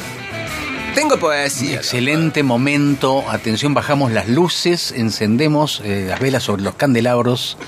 Tengo 0.95 1.19
poesía. 1.19 1.77
Excelente 1.77 2.43
momento. 2.43 3.25
Atención, 3.29 3.75
bajamos 3.75 4.13
las 4.13 4.29
luces, 4.29 4.93
encendemos 4.97 5.83
eh, 5.85 6.07
las 6.09 6.21
velas 6.21 6.43
sobre 6.43 6.63
los 6.63 6.75
candelabros 6.75 7.59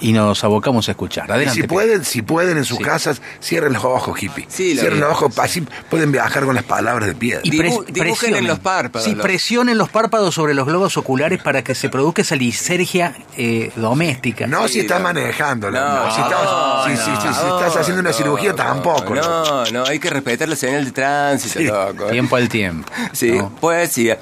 y 0.00 0.12
nos 0.12 0.44
abocamos 0.44 0.88
a 0.88 0.92
escuchar. 0.92 1.28
Y 1.42 1.48
si 1.50 1.62
pueden, 1.64 2.04
si 2.04 2.22
pueden 2.22 2.58
en 2.58 2.64
sus 2.64 2.78
Sí. 2.78 2.84
casas, 2.84 3.20
cierren 3.42 3.72
los 3.72 3.84
ojos, 3.84 4.22
hippie. 4.22 4.46
Sí, 4.48 4.74
lo 4.74 4.80
cierren 4.80 5.00
los 5.00 5.10
ojos, 5.12 5.38
así 5.38 5.66
pueden 5.90 6.12
viajar 6.12 6.44
con 6.44 6.54
las 6.54 6.64
palabras 6.64 7.08
de 7.08 7.14
piedra. 7.14 7.40
Y 7.44 7.50
pres- 7.50 7.62
dibujen 7.70 7.94
presionen. 7.94 8.38
en 8.40 8.46
los 8.46 8.58
párpados, 8.58 9.08
Sí, 9.08 9.14
presionen 9.14 9.78
los 9.78 9.88
párpados 9.88 10.34
sobre 10.34 10.54
los 10.54 10.66
globos 10.66 10.96
oculares 10.96 11.42
para 11.42 11.62
que 11.64 11.74
se 11.74 11.88
produzca 11.88 12.22
esa 12.22 12.36
lisergia 12.36 13.14
eh, 13.36 13.70
doméstica. 13.76 14.46
No 14.46 14.66
Sí, 14.68 14.74
si 14.74 14.80
estás 14.80 14.98
no. 14.98 15.04
manejando, 15.04 15.70
no, 15.70 15.78
No, 16.06 16.14
Si, 16.14 16.20
estás, 16.20 16.42
no, 16.44 16.84
si, 16.84 16.90
si- 16.96 17.02
si- 17.02 17.34
si 17.34 17.44
no, 17.46 17.58
estás 17.60 17.76
haciendo 17.76 18.00
una 18.00 18.12
cirugía, 18.12 18.50
no, 18.50 18.56
tampoco. 18.56 19.14
¿no? 19.14 19.22
No, 19.22 19.64
no, 19.70 19.84
hay 19.86 19.98
que 19.98 20.10
respetar 20.10 20.48
la 20.48 20.56
señal 20.56 20.84
de 20.84 20.90
tránsito, 20.92 21.58
Sí. 21.58 21.64
loco. 21.66 22.06
Tiempo 22.06 22.36
al 22.36 22.48
tiempo. 22.48 22.90
Sí, 23.12 23.32
¿no? 23.32 23.50
poesía. 23.50 24.18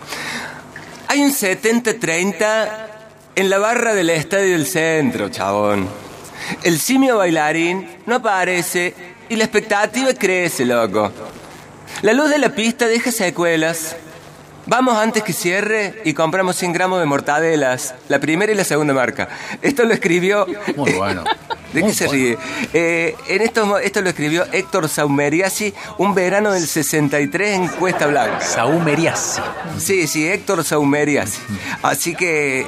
Hay 1.08 1.20
un 1.22 1.32
70-30 1.32 2.93
en 3.37 3.51
la 3.51 3.59
barra 3.59 3.94
del 3.94 4.11
estadio 4.11 4.53
del 4.53 4.66
centro, 4.66 5.29
chabón. 5.29 5.88
El 6.62 6.79
simio 6.79 7.18
bailarín 7.18 7.88
no 8.07 8.16
aparece 8.16 8.94
y 9.29 9.37
la 9.37 9.44
expectativa 9.44 10.12
crece, 10.14 10.64
loco. 10.64 11.11
La 12.03 12.12
luz 12.12 12.31
de 12.31 12.38
la 12.38 12.51
pista 12.51 12.87
deja 12.87 13.11
secuelas. 13.11 13.97
Vamos 14.66 14.96
antes 14.96 15.22
que 15.22 15.33
cierre 15.33 16.00
y 16.05 16.14
compramos 16.14 16.57
100 16.57 16.72
gramos 16.72 17.00
de 17.00 17.07
mortadelas, 17.07 17.94
la 18.09 18.18
primera 18.18 18.50
y 18.50 18.55
la 18.55 18.64
segunda 18.64 18.94
marca. 18.94 19.29
Esto 19.61 19.85
lo 19.85 19.92
escribió... 19.92 20.46
Muy 20.77 20.92
bueno. 20.94 21.22
¿De 21.74 21.83
qué 21.83 21.92
se 21.92 22.07
bueno. 22.07 22.18
ríe? 22.22 22.38
Eh, 22.72 23.16
en 23.29 23.42
estos 23.42 23.66
mo- 23.66 23.79
esto 23.79 24.00
lo 24.00 24.09
escribió 24.09 24.46
Héctor 24.53 24.88
Saumeriasi 24.88 25.74
un 25.98 26.14
verano 26.14 26.53
del 26.53 26.66
63 26.68 27.50
en 27.57 27.68
Cuesta 27.68 28.07
Blanca. 28.07 28.40
Saumeriasi. 28.40 29.40
Sí, 29.79 30.07
sí, 30.07 30.27
Héctor 30.29 30.62
Saumeriasi. 30.64 31.40
Así 31.83 32.14
que 32.14 32.61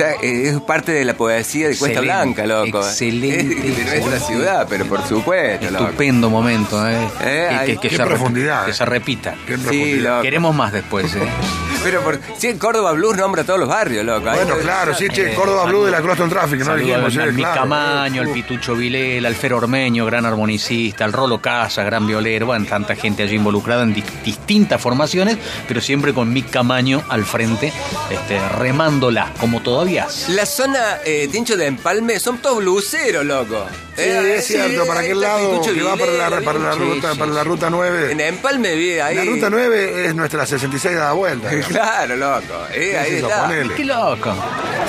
eh, 0.00 0.42
es 0.48 0.60
parte 0.62 0.90
de 0.92 1.04
la 1.04 1.14
poesía 1.14 1.68
de 1.68 1.76
Cuesta 1.76 2.00
Excelente, 2.00 2.42
Blanca, 2.42 2.46
loco. 2.46 2.78
excelente. 2.86 3.68
Es 3.68 3.76
de 3.92 4.00
nuestra 4.00 4.20
ciudad, 4.26 4.66
pero 4.70 4.86
por 4.86 5.06
supuesto, 5.06 5.70
loco. 5.70 5.84
Estupendo 5.84 6.30
momento, 6.30 6.88
¿eh? 6.88 6.96
Eh, 7.20 7.46
Que- 7.50 7.54
ay, 7.54 7.66
que, 7.74 7.76
que 7.76 7.88
qué 7.90 7.96
se 7.98 8.04
profundidad, 8.04 8.64
que 8.64 8.70
eh. 8.70 8.74
se 8.74 8.84
repita. 8.86 9.34
Qué 9.46 9.56
Sí, 9.58 9.62
profundidad. 9.62 10.10
loco. 10.12 10.22
Queremos 10.22 10.54
más 10.54 10.72
después, 10.72 11.14
¿eh? 11.22 11.76
Pero 11.82 12.02
por, 12.02 12.18
si 12.36 12.48
en 12.48 12.58
Córdoba 12.58 12.92
Blues 12.92 13.16
nombra 13.16 13.42
a 13.42 13.44
todos 13.46 13.58
los 13.58 13.68
barrios, 13.68 14.04
loco. 14.04 14.30
Bueno, 14.30 14.56
claro, 14.58 14.94
sí, 14.94 15.08
che, 15.08 15.32
Eh, 15.32 15.34
Córdoba 15.34 15.64
Blue 15.64 15.84
de 15.84 15.90
la 15.90 16.00
Croston 16.02 16.28
Traffic, 16.28 16.58
no 16.60 16.64
Saludo 16.66 16.84
dijimos, 16.86 17.16
al, 17.16 17.32
Mick 17.32 17.44
claro. 17.46 17.60
Camaño, 17.62 18.22
al 18.22 18.28
Pitucho 18.32 18.74
Vilela, 18.74 19.28
al 19.28 19.34
Fer 19.34 19.54
Ormeño, 19.54 20.04
gran 20.04 20.26
armonicista, 20.26 21.04
al 21.04 21.12
Rolo 21.12 21.40
Casa, 21.40 21.82
gran 21.82 22.06
violero, 22.06 22.46
bueno, 22.46 22.66
tanta 22.68 22.94
gente 22.96 23.22
allí 23.22 23.36
involucrada 23.36 23.82
en 23.84 23.94
dis- 23.94 24.22
distintas 24.24 24.80
formaciones, 24.80 25.38
pero 25.66 25.80
siempre 25.80 26.12
con 26.12 26.30
Mick 26.32 26.50
Camaño 26.50 27.02
al 27.08 27.24
frente, 27.24 27.72
este, 28.10 28.48
remándola, 28.58 29.32
como 29.40 29.60
todavía 29.62 30.04
hace. 30.04 30.32
La 30.32 30.44
zona 30.46 30.98
eh, 31.04 31.28
Tincho 31.32 31.56
de 31.56 31.66
Empalme 31.66 32.18
son 32.20 32.38
todos 32.38 32.58
bluseros, 32.58 33.24
loco. 33.24 33.66
Sí, 33.96 34.02
es 34.06 34.46
cierto, 34.46 34.86
para 34.86 35.00
aquel 35.00 35.20
lado 35.20 35.60
que 35.60 35.82
va 35.82 35.94
para 35.96 36.12
la, 36.30 36.40
para 36.40 36.72
ruta, 36.74 37.12
sí, 37.12 37.18
para 37.18 37.32
la 37.32 37.44
ruta 37.44 37.68
9. 37.68 38.12
En 38.12 38.20
Empalme 38.20 38.74
vi 38.74 38.92
ahí. 38.98 39.16
La 39.16 39.24
ruta 39.24 39.50
9 39.50 40.06
es 40.06 40.14
nuestra 40.14 40.46
66 40.46 40.94
de 40.94 41.00
la 41.00 41.12
vuelta. 41.12 41.50
Claro, 41.70 42.16
loco. 42.16 42.54
Eh, 42.72 42.96
ahí 42.98 43.10
Sí, 43.10 43.16
sí, 43.18 43.22
está. 43.22 43.42
ponele. 43.46 43.74
¡Qué 43.74 43.84
loco! 43.84 44.34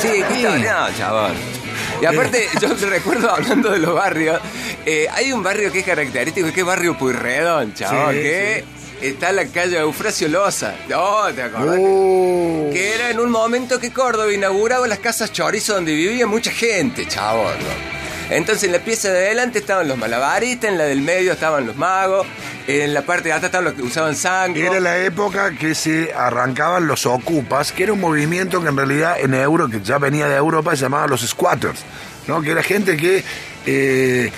Sí, 0.02 0.08
¿qué 0.28 0.36
Sí. 0.36 0.46
está? 0.46 0.90
No, 0.90 0.98
chabón. 0.98 1.32
Y 2.02 2.06
aparte, 2.06 2.48
yo 2.60 2.76
te 2.76 2.86
recuerdo 2.88 3.30
hablando 3.32 3.70
de 3.72 3.80
los 3.80 3.94
barrios, 3.94 4.40
eh, 4.86 5.08
hay 5.12 5.32
un 5.32 5.44
barrio 5.44 5.72
que 5.72 5.80
es 5.80 5.86
característico, 5.86 6.52
que 6.52 6.62
es 6.62 6.66
barrio 6.66 6.98
Puyredón, 6.98 7.74
chabón, 7.76 8.14
Sí, 8.16 8.22
que 8.22 8.64
está 9.02 9.30
en 9.30 9.36
la 9.36 9.46
calle 9.46 9.78
Eufrasio 9.80 10.28
Loza. 10.28 10.74
No, 10.90 11.32
¿te 11.36 11.44
acordás? 11.44 11.78
Uh, 11.80 12.70
Que 12.74 12.96
era 12.96 13.10
en 13.12 13.20
un 13.20 13.30
momento 13.30 13.80
que 13.80 13.92
Córdoba 13.92 14.32
inauguraba 14.34 14.88
las 14.88 15.00
casas 15.00 15.32
chorizo 15.32 15.76
donde 15.76 15.94
vivía 15.94 16.26
mucha 16.26 16.52
gente, 16.52 17.06
chabón. 17.08 17.54
¿no? 17.60 18.01
Entonces 18.32 18.64
en 18.64 18.72
la 18.72 18.80
pieza 18.80 19.12
de 19.12 19.26
adelante 19.26 19.60
estaban 19.60 19.90
los 19.90 19.98
malabaristas, 19.98 20.72
en 20.72 20.78
la 20.78 20.86
del 20.86 21.02
medio 21.02 21.34
estaban 21.34 21.68
los 21.68 21.76
magos, 21.76 22.26
en 22.66 22.94
la 22.94 23.02
parte 23.02 23.26
de 23.26 23.34
atrás 23.34 23.50
estaban 23.50 23.66
los 23.66 23.74
que 23.74 23.82
usaban 23.82 24.16
sangre. 24.16 24.66
Era 24.66 24.80
la 24.80 24.98
época 25.00 25.52
que 25.52 25.76
se 25.76 26.14
arrancaban 26.14 26.88
los 26.88 27.06
ocupas, 27.06 27.74
que 27.74 27.84
era 27.84 27.94
un 27.94 28.00
movimiento 28.00 28.62
que 28.62 28.70
en 28.70 28.78
realidad 28.78 29.20
en 29.20 29.34
Euro, 29.34 29.68
que 29.68 29.82
ya 29.82 29.98
venía 29.98 30.28
de 30.30 30.38
Europa, 30.38 30.74
se 30.78 30.84
llamaba 30.84 31.08
los 31.08 31.28
squatters, 31.28 31.82
¿no? 32.28 32.42
que 32.42 32.52
era 32.52 32.64
gente 32.64 32.96
que 32.96 33.22
eh, 33.66 34.32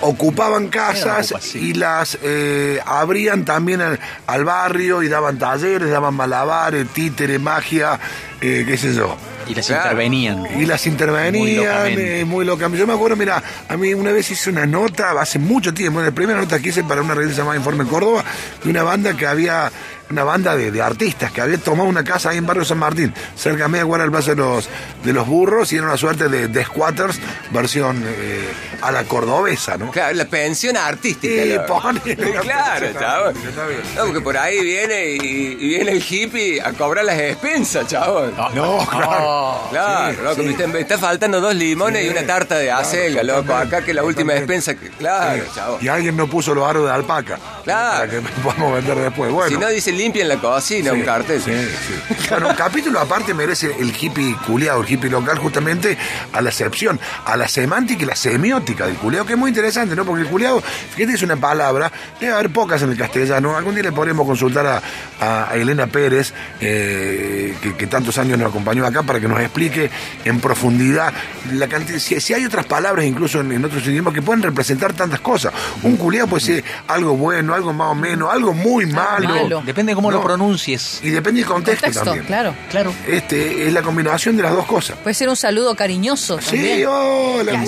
ocupaban 0.00 0.68
casas 0.68 1.34
sí. 1.40 1.58
y 1.58 1.74
las 1.74 2.16
eh, 2.22 2.80
abrían 2.86 3.44
también 3.44 3.82
al, 3.82 4.00
al 4.26 4.44
barrio 4.46 5.02
y 5.02 5.08
daban 5.08 5.38
talleres, 5.38 5.90
daban 5.90 6.14
malabares, 6.14 6.88
títere, 6.94 7.38
magia, 7.38 8.00
eh, 8.40 8.64
qué 8.66 8.78
sé 8.78 8.94
yo. 8.94 9.18
Y 9.48 9.54
las 9.54 9.66
Claro. 9.66 9.82
intervenían. 9.84 10.46
Y 10.60 10.66
las 10.66 10.84
Muy 10.84 10.92
intervenían 10.92 11.56
locamente. 11.64 12.20
eh, 12.20 12.24
muy 12.24 12.44
locamente. 12.44 12.78
Yo 12.78 12.86
me 12.86 12.92
acuerdo, 12.94 13.16
mira, 13.16 13.42
a 13.68 13.76
mí 13.76 13.94
una 13.94 14.12
vez 14.12 14.30
hice 14.30 14.50
una 14.50 14.66
nota, 14.66 15.12
hace 15.20 15.38
mucho 15.38 15.72
tiempo, 15.72 16.00
la 16.02 16.10
primera 16.10 16.38
nota 16.40 16.58
que 16.60 16.68
hice 16.68 16.84
para 16.84 17.00
una 17.02 17.14
revista 17.14 17.38
llamada 17.38 17.56
Informe 17.56 17.84
Córdoba, 17.86 18.24
de 18.62 18.70
una 18.70 18.82
banda 18.82 19.14
que 19.16 19.26
había, 19.26 19.70
una 20.10 20.24
banda 20.24 20.54
de, 20.56 20.70
de 20.70 20.82
artistas 20.82 21.32
que 21.32 21.40
había 21.40 21.58
tomado 21.58 21.88
una 21.88 22.04
casa 22.04 22.30
ahí 22.30 22.38
en 22.38 22.46
Barrio 22.46 22.64
San 22.64 22.78
Martín, 22.78 23.12
cerca 23.36 23.64
de 23.64 23.68
media 23.68 23.86
cuadra 23.86 24.04
del 24.04 24.12
Paso 24.12 24.30
de 24.30 24.36
los, 24.36 24.68
de 25.04 25.12
los 25.12 25.26
Burros, 25.26 25.72
y 25.72 25.76
era 25.76 25.86
una 25.86 25.96
suerte 25.96 26.28
de, 26.28 26.48
de 26.48 26.64
squatters, 26.64 27.18
versión 27.50 28.02
eh, 28.06 28.48
a 28.80 28.90
la 28.92 29.04
cordobesa, 29.04 29.76
¿no? 29.76 29.90
Claro, 29.90 30.14
la 30.14 30.24
pensión 30.26 30.76
artística. 30.76 31.42
Sí, 31.42 31.48
la 31.50 31.66
claro, 32.42 33.32
bien. 33.32 33.80
No, 33.96 34.04
porque 34.06 34.20
por 34.20 34.36
ahí 34.36 34.60
viene 34.62 35.12
y, 35.12 35.56
y 35.60 35.68
viene 35.68 35.92
el 35.92 36.02
hippie 36.08 36.60
a 36.62 36.72
cobrar 36.72 37.04
las 37.04 37.18
expensas, 37.18 37.86
chabón. 37.88 38.32
No, 38.54 38.86
claro. 38.90 39.60
Claro, 39.70 40.14
Sí, 40.14 40.20
loco, 40.22 40.34
sí. 40.36 40.42
me 40.42 40.50
está, 40.52 40.66
me 40.68 40.80
está 40.80 40.98
faltando 40.98 41.40
dos 41.40 41.54
limones 41.54 42.04
y 42.04 42.08
una 42.08 42.26
tarta 42.26 42.56
de 42.58 42.66
claro, 42.66 42.80
acelga, 42.82 43.22
loco. 43.22 43.54
Acá 43.54 43.82
que 43.82 43.92
la 43.94 44.02
última 44.04 44.32
despensa. 44.34 44.74
que- 44.74 44.88
Claro, 44.90 45.44
chabón. 45.54 45.78
Y 45.84 45.88
alguien 45.88 46.16
no 46.16 46.26
puso 46.28 46.54
los 46.54 46.68
aros 46.68 46.86
de 46.86 46.92
alpaca. 46.92 47.38
Claro. 47.64 47.98
Para 47.98 48.10
que 48.10 48.20
podamos 48.42 48.74
vender 48.74 48.96
después. 48.98 49.30
Bueno. 49.32 49.50
Si 49.50 49.56
no 49.56 49.68
dice 49.68 49.92
limpia 49.92 50.22
en 50.22 50.28
la 50.28 50.36
cocina, 50.36 50.92
un 50.92 51.02
cartel. 51.02 51.40
Sí, 51.42 51.52
sí. 51.52 52.26
Bueno, 52.30 52.48
un 52.48 52.54
capítulo 52.54 53.00
aparte 53.00 53.34
merece 53.34 53.74
el 53.78 53.92
hippie 53.98 54.36
culeado, 54.46 54.80
el 54.82 54.90
hippie 54.90 55.10
local, 55.10 55.38
justamente 55.38 55.96
a 56.32 56.40
la 56.40 56.48
excepción, 56.50 56.98
a 57.24 57.36
la 57.36 57.48
semántica 57.48 58.02
y 58.02 58.06
la 58.06 58.16
semiótica 58.16 58.67
del 58.74 58.96
culeado, 58.96 59.24
que 59.26 59.32
es 59.32 59.38
muy 59.38 59.48
interesante, 59.48 59.94
¿no? 59.96 60.04
Porque 60.04 60.22
el 60.22 60.28
culeado, 60.28 60.60
fíjate 60.94 61.14
es 61.14 61.22
una 61.22 61.36
palabra, 61.36 61.90
debe 62.20 62.32
haber 62.34 62.50
pocas 62.50 62.82
en 62.82 62.90
el 62.90 62.96
castellano. 62.96 63.56
Algún 63.56 63.74
día 63.74 63.84
le 63.84 63.92
podremos 63.92 64.26
consultar 64.26 64.82
a, 65.20 65.48
Elena 65.54 65.86
Pérez, 65.86 66.32
eh, 66.60 67.54
que, 67.62 67.74
que 67.74 67.86
tantos 67.86 68.16
años 68.18 68.38
nos 68.38 68.48
acompañó 68.50 68.86
acá, 68.86 69.02
para 69.02 69.18
que 69.20 69.26
nos 69.28 69.40
explique 69.40 69.90
en 70.24 70.40
profundidad 70.40 71.12
la 71.52 71.66
cantidad. 71.68 71.98
Si, 71.98 72.20
si 72.20 72.34
hay 72.34 72.44
otras 72.44 72.66
palabras, 72.66 73.04
incluso 73.06 73.40
en, 73.40 73.52
en 73.52 73.64
otros 73.64 73.84
idiomas, 73.86 74.14
que 74.14 74.22
pueden 74.22 74.42
representar 74.42 74.92
tantas 74.92 75.20
cosas. 75.20 75.52
Un 75.82 75.96
culeado 75.96 76.28
puede 76.28 76.44
ser 76.44 76.64
algo 76.88 77.16
bueno, 77.16 77.54
algo 77.54 77.72
más 77.72 77.92
o 77.92 77.94
menos, 77.94 78.32
algo 78.32 78.52
muy 78.54 78.86
malo. 78.86 79.28
malo. 79.28 79.62
Depende 79.64 79.92
de 79.92 79.96
cómo 79.96 80.10
No. 80.10 80.18
lo 80.18 80.22
pronuncies. 80.24 81.00
Y 81.02 81.10
depende 81.10 81.40
del 81.40 81.48
contexto, 81.48 81.86
Contexto, 81.86 82.04
también. 82.04 82.26
claro. 82.26 82.54
Claro. 82.70 82.92
Este 83.06 83.66
es 83.66 83.72
la 83.72 83.82
combinación 83.82 84.36
de 84.36 84.42
las 84.42 84.52
dos 84.52 84.66
cosas. 84.66 84.96
Puede 84.98 85.14
ser 85.14 85.28
un 85.28 85.36
saludo 85.36 85.74
cariñoso 85.74 86.40
Sí, 86.40 86.46
también. 86.56 86.86
hola, 86.88 87.52
Ya 87.52 87.62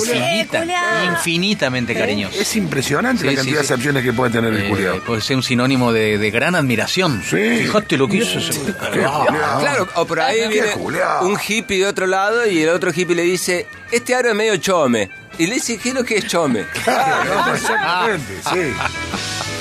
infinitamente 1.13 1.95
cariñoso. 1.95 2.39
Es 2.41 2.57
impresionante 2.57 3.21
Sí, 3.21 3.27
la 3.27 3.31
sí, 3.33 3.37
cantidad 3.37 3.57
de 3.59 3.65
acepciones 3.65 4.03
que 4.05 4.13
puede 4.13 4.33
tener 4.33 4.53
el 4.53 4.63
Eh, 4.65 4.69
culiao. 4.69 5.01
puede 5.05 5.21
ser 5.21 5.37
un 5.37 5.43
sinónimo 5.43 5.93
de, 5.93 6.19
de 6.19 6.31
gran 6.31 6.55
admiración. 6.55 7.23
Sí. 7.29 7.37
Fíjate 7.63 7.97
lo 7.97 8.09
que 8.09 8.19
hizo 8.19 8.39
ese. 8.39 8.61
Ah. 8.81 9.57
Claro, 9.61 9.89
o 9.95 10.05
por 10.07 10.21
ahí 10.21 10.49
viene 10.49 10.73
culiao. 10.73 11.27
un 11.27 11.39
hippie 11.47 11.79
de 11.79 11.87
otro 11.87 12.07
lado 12.07 12.47
y 12.47 12.63
el 12.63 12.69
otro 12.71 12.91
hippie 12.95 13.15
le 13.17 13.23
dice, 13.23 13.67
este 13.91 14.15
aro 14.15 14.29
es 14.31 14.35
medio 14.35 14.57
chome. 14.57 15.11
Y 15.39 15.47
le 15.47 15.55
dice, 15.55 15.79
¿qué 15.79 15.91
es 15.91 15.95
lo 15.95 16.05
que 16.05 16.19
es 16.19 16.27
chome? 16.27 16.65
Claro, 16.85 17.35
no, 17.47 17.55
exactamente, 17.55 18.33
sí. 18.53 18.73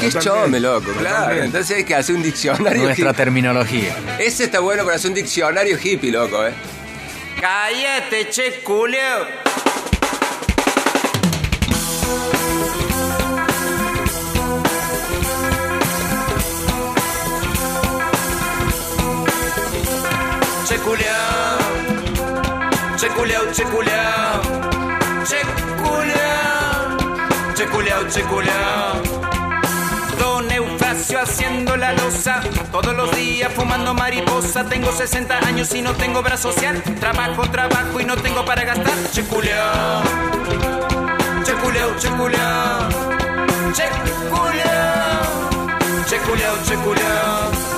¿Qué 0.02 0.08
es 0.08 0.20
chome, 0.20 0.60
loco? 0.60 0.92
Claro, 0.98 1.44
entonces 1.44 1.78
hay 1.78 1.84
que 1.84 1.96
hacer 1.96 2.16
un 2.16 2.24
diccionario 2.24 2.84
Nuestra 2.84 3.10
hippie. 3.10 3.14
terminología. 3.18 3.96
Ese 4.18 4.46
está 4.46 4.60
bueno 4.62 4.84
para 4.84 4.96
hacer 4.96 5.10
un 5.12 5.16
diccionario 5.16 5.78
hippie, 5.82 6.12
loco, 6.12 6.46
¿eh? 6.46 6.52
Cállate, 7.40 8.30
che, 8.30 8.62
culio. 8.64 9.00
Che, 27.60 27.68
culiao, 27.68 28.06
che, 28.06 28.24
culiao. 28.24 29.02
Don 30.18 30.50
Eufrasio 30.50 31.20
haciendo 31.20 31.76
la 31.76 31.92
losa, 31.92 32.42
todos 32.72 32.96
los 32.96 33.14
días 33.16 33.52
fumando 33.54 33.94
mariposa. 33.94 34.64
Tengo 34.64 34.92
60 34.92 35.38
años 35.46 35.74
y 35.76 35.82
no 35.82 35.94
tengo 35.94 36.22
brazo 36.22 36.52
social. 36.54 36.82
Trabajo, 37.00 37.50
trabajo 37.50 38.00
y 38.00 38.06
no 38.06 38.16
tengo 38.16 38.46
para 38.46 38.64
gastar. 38.64 38.96
Che 39.12 39.24
culiao, 41.60 41.94
che 41.96 42.10
culiao, 42.10 42.88
che 43.74 43.90
culiao, 44.30 45.48
che 46.06 46.20
culiao, 46.20 46.56
che 46.64 46.76
culiao, 46.76 47.69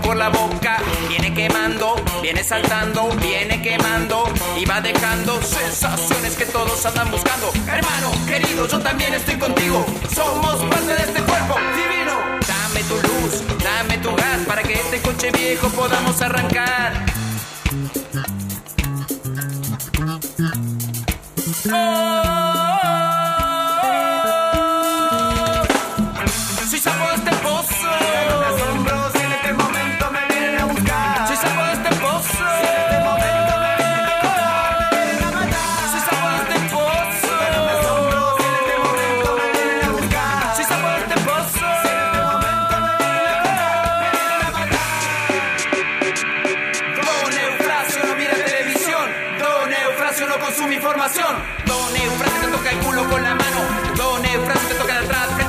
por 0.00 0.16
la 0.16 0.28
boca. 0.28 0.78
Viene 1.08 1.34
quemando, 1.34 1.96
viene 2.22 2.42
saltando, 2.42 3.08
viene 3.20 3.60
quemando 3.60 4.24
y 4.56 4.64
va 4.64 4.80
dejando 4.80 5.40
sensaciones 5.42 6.36
que 6.36 6.46
todos 6.46 6.84
andan 6.86 7.10
buscando. 7.10 7.50
Hermano, 7.66 8.12
querido, 8.26 8.66
yo 8.66 8.78
también 8.78 9.14
estoy 9.14 9.36
contigo. 9.36 9.84
Somos 10.14 10.56
parte 10.64 10.94
de 10.94 11.02
este 11.02 11.22
cuerpo 11.22 11.56
divino. 11.74 12.12
Dame 12.46 12.82
tu 12.84 12.94
luz, 12.94 13.42
dame 13.62 13.98
tu 13.98 14.14
gas 14.14 14.40
para 14.46 14.62
que 14.62 14.74
este 14.74 15.00
coche 15.00 15.30
viejo 15.30 15.68
podamos 15.70 16.20
arrancar. 16.22 17.04
Soy 21.62 22.21
su 50.54 50.66
mi 50.66 50.78
formación. 50.78 51.36
Done 51.66 52.00
frase, 52.18 52.46
te 52.46 52.48
toca 52.48 52.70
el 52.70 52.78
culo 52.78 53.08
con 53.08 53.22
la 53.22 53.34
mano. 53.34 53.60
Done 53.96 54.38
frase, 54.40 54.66
te 54.66 54.74
toca 54.74 55.00
de 55.00 55.04
atrás. 55.04 55.41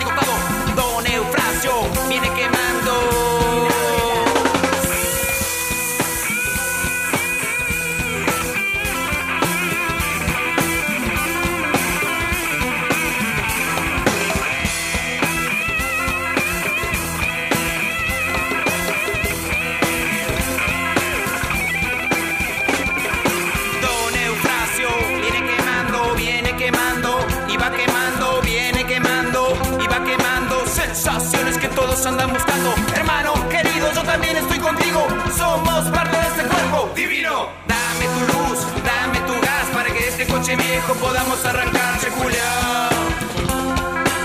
Viejo 40.83 40.99
podamos 40.99 41.45
arrancar. 41.45 41.99
Checuleao, 41.99 42.89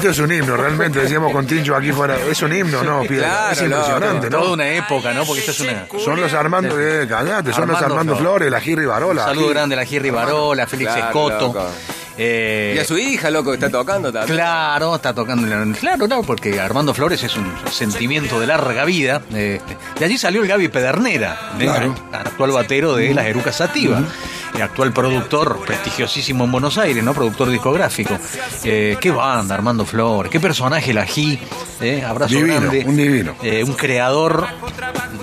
Esto 0.04 0.12
es 0.12 0.20
un 0.20 0.34
himno, 0.34 0.58
realmente, 0.58 1.00
decíamos 1.00 1.32
con 1.32 1.48
Tincho 1.48 1.74
aquí 1.78 1.94
fuera. 1.94 2.18
Es 2.30 2.42
un 2.42 2.52
himno, 2.52 2.84
¿no? 2.84 3.04
Piedra? 3.04 3.26
claro, 3.30 3.52
es 3.54 3.62
impresionante, 3.62 4.30
¿no? 4.30 4.40
Toda 4.40 4.52
una 4.52 4.68
época, 4.68 5.14
¿no? 5.14 5.24
Porque 5.24 5.40
esta 5.40 5.52
es 5.54 5.60
una. 5.62 5.86
Son 6.04 6.20
los 6.20 6.34
Armando, 6.34 6.78
eh, 6.78 7.08
callate, 7.08 7.54
son 7.54 7.70
los 7.70 7.82
Armando 7.82 8.18
Flores. 8.18 8.20
Flores, 8.50 8.52
la 8.52 8.60
Girri 8.60 8.86
Barola. 8.86 9.24
Saludo 9.24 9.46
aquí. 9.46 9.54
grande 9.54 9.76
a 9.76 9.78
la 9.80 9.86
Jerry 9.86 10.10
Barola, 10.10 10.68
Félix 10.68 10.92
Claro, 10.92 11.08
Escoto. 11.08 11.40
loco. 11.48 11.68
Eh, 12.18 12.74
Y 12.76 12.80
a 12.80 12.84
su 12.86 12.98
hija, 12.98 13.32
loco, 13.32 13.52
que 13.52 13.56
está 13.56 13.70
tocando 13.72 14.12
también. 14.12 14.36
Claro, 14.38 14.96
está 14.98 15.14
tocando. 15.14 15.48
Claro, 15.80 16.06
claro, 16.06 16.22
porque 16.24 16.60
Armando 16.60 16.94
Flores 16.94 17.24
es 17.24 17.38
un 17.38 17.50
sentimiento 17.72 18.42
de 18.42 18.48
larga 18.48 18.84
vida. 18.84 19.22
eh, 19.34 19.62
de 19.98 20.06
allí 20.06 20.18
salió 20.18 20.42
el 20.42 20.48
Gaby 20.50 20.68
Pedernera, 20.68 21.54
eh, 21.58 21.64
Claro. 21.64 21.96
actual 22.12 22.52
batero 22.52 22.96
de 22.98 23.14
las 23.14 23.26
Erucas 23.26 23.56
Sativa, 23.56 24.04
actual 24.62 24.94
productor 24.94 25.60
prestigiosísimo 25.66 26.44
en 26.44 26.52
Buenos 26.52 26.78
Aires, 26.78 27.04
¿no? 27.04 27.14
Productor 27.14 27.50
discográfico. 27.50 28.18
Eh, 28.64 28.98
qué 29.00 29.12
banda, 29.12 29.56
Armando 29.56 29.86
Flores, 29.86 30.32
qué 30.32 30.40
personaje 30.40 30.98
ají. 30.98 31.40
eh, 31.82 32.04
abrazo 32.06 32.34
Divino, 32.36 32.60
grande. 32.60 32.84
un 32.86 32.96
divino. 32.96 33.36
Eh, 33.42 33.64
un 33.64 33.74
creador. 33.74 34.46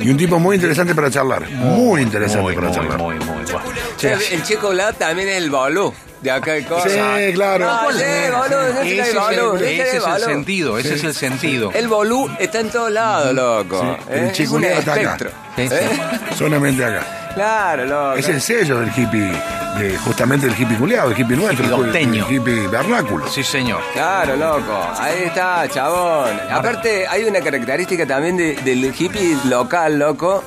Y 0.00 0.08
un 0.10 0.16
tipo 0.16 0.38
muy 0.38 0.56
interesante 0.56 0.94
para 0.94 1.10
charlar. 1.10 1.48
Muy 1.50 2.02
interesante 2.02 2.42
muy, 2.42 2.54
para 2.54 2.68
muy, 2.68 2.76
charlar. 2.76 2.98
muy, 2.98 3.14
muy, 3.16 3.44
bueno. 3.44 4.20
El 4.30 4.42
Checo 4.42 4.70
Blat 4.70 4.96
también 4.98 5.28
es 5.28 5.36
el 5.36 5.50
bolú 5.50 5.92
de 6.20 6.30
acá 6.30 6.52
de 6.52 6.64
cosa. 6.64 6.88
Sí, 6.88 7.32
claro. 7.34 7.66
No, 7.66 7.80
¿Cuál 7.84 7.96
sí, 7.96 8.02
Ese 8.02 9.00
es 9.00 9.08
el 9.08 9.18
bolú, 9.18 9.56
el, 9.56 9.62
ese 9.64 9.82
es 9.82 9.94
el 9.94 10.00
bolú. 10.00 10.24
sentido, 10.24 10.78
ese 10.78 10.94
es 10.94 11.04
el 11.04 11.14
sentido. 11.14 11.70
El 11.74 11.88
bolú 11.88 12.30
está 12.38 12.60
en 12.60 12.70
todos 12.70 12.90
lados, 12.90 13.34
loco. 13.34 13.80
Sí, 13.80 13.86
¿eh? 14.12 14.18
el 14.18 14.24
Es 14.26 14.32
chico 14.32 14.58
está 14.58 14.94
acá. 14.94 15.16
Sí. 15.56 15.62
¿eh? 15.62 15.90
Solamente 16.36 16.84
acá. 16.84 17.32
Claro, 17.34 17.84
loco. 17.86 18.16
Es 18.16 18.28
el 18.28 18.40
sello 18.40 18.80
del 18.80 18.88
hippie, 18.90 19.30
de, 19.78 19.96
justamente 20.04 20.46
el 20.46 20.52
hippie 20.52 20.76
culiado, 20.76 21.12
el 21.12 21.18
hippie 21.18 21.36
nuestro, 21.36 21.64
Hippie 21.64 21.76
el, 21.76 21.84
docteño. 21.84 22.26
el 22.28 22.34
hippie 22.34 22.66
vernáculo. 22.68 23.28
Sí, 23.28 23.44
señor. 23.44 23.80
Claro, 23.92 24.34
loco. 24.36 24.88
Ahí 24.98 25.22
está, 25.26 25.66
chabón. 25.68 26.38
Aparte, 26.50 27.06
hay 27.06 27.24
una 27.24 27.40
característica 27.40 28.04
también 28.04 28.36
de- 28.36 28.56
del 28.56 28.84
hippie 28.98 29.36
local, 29.44 29.98
loco, 29.98 30.42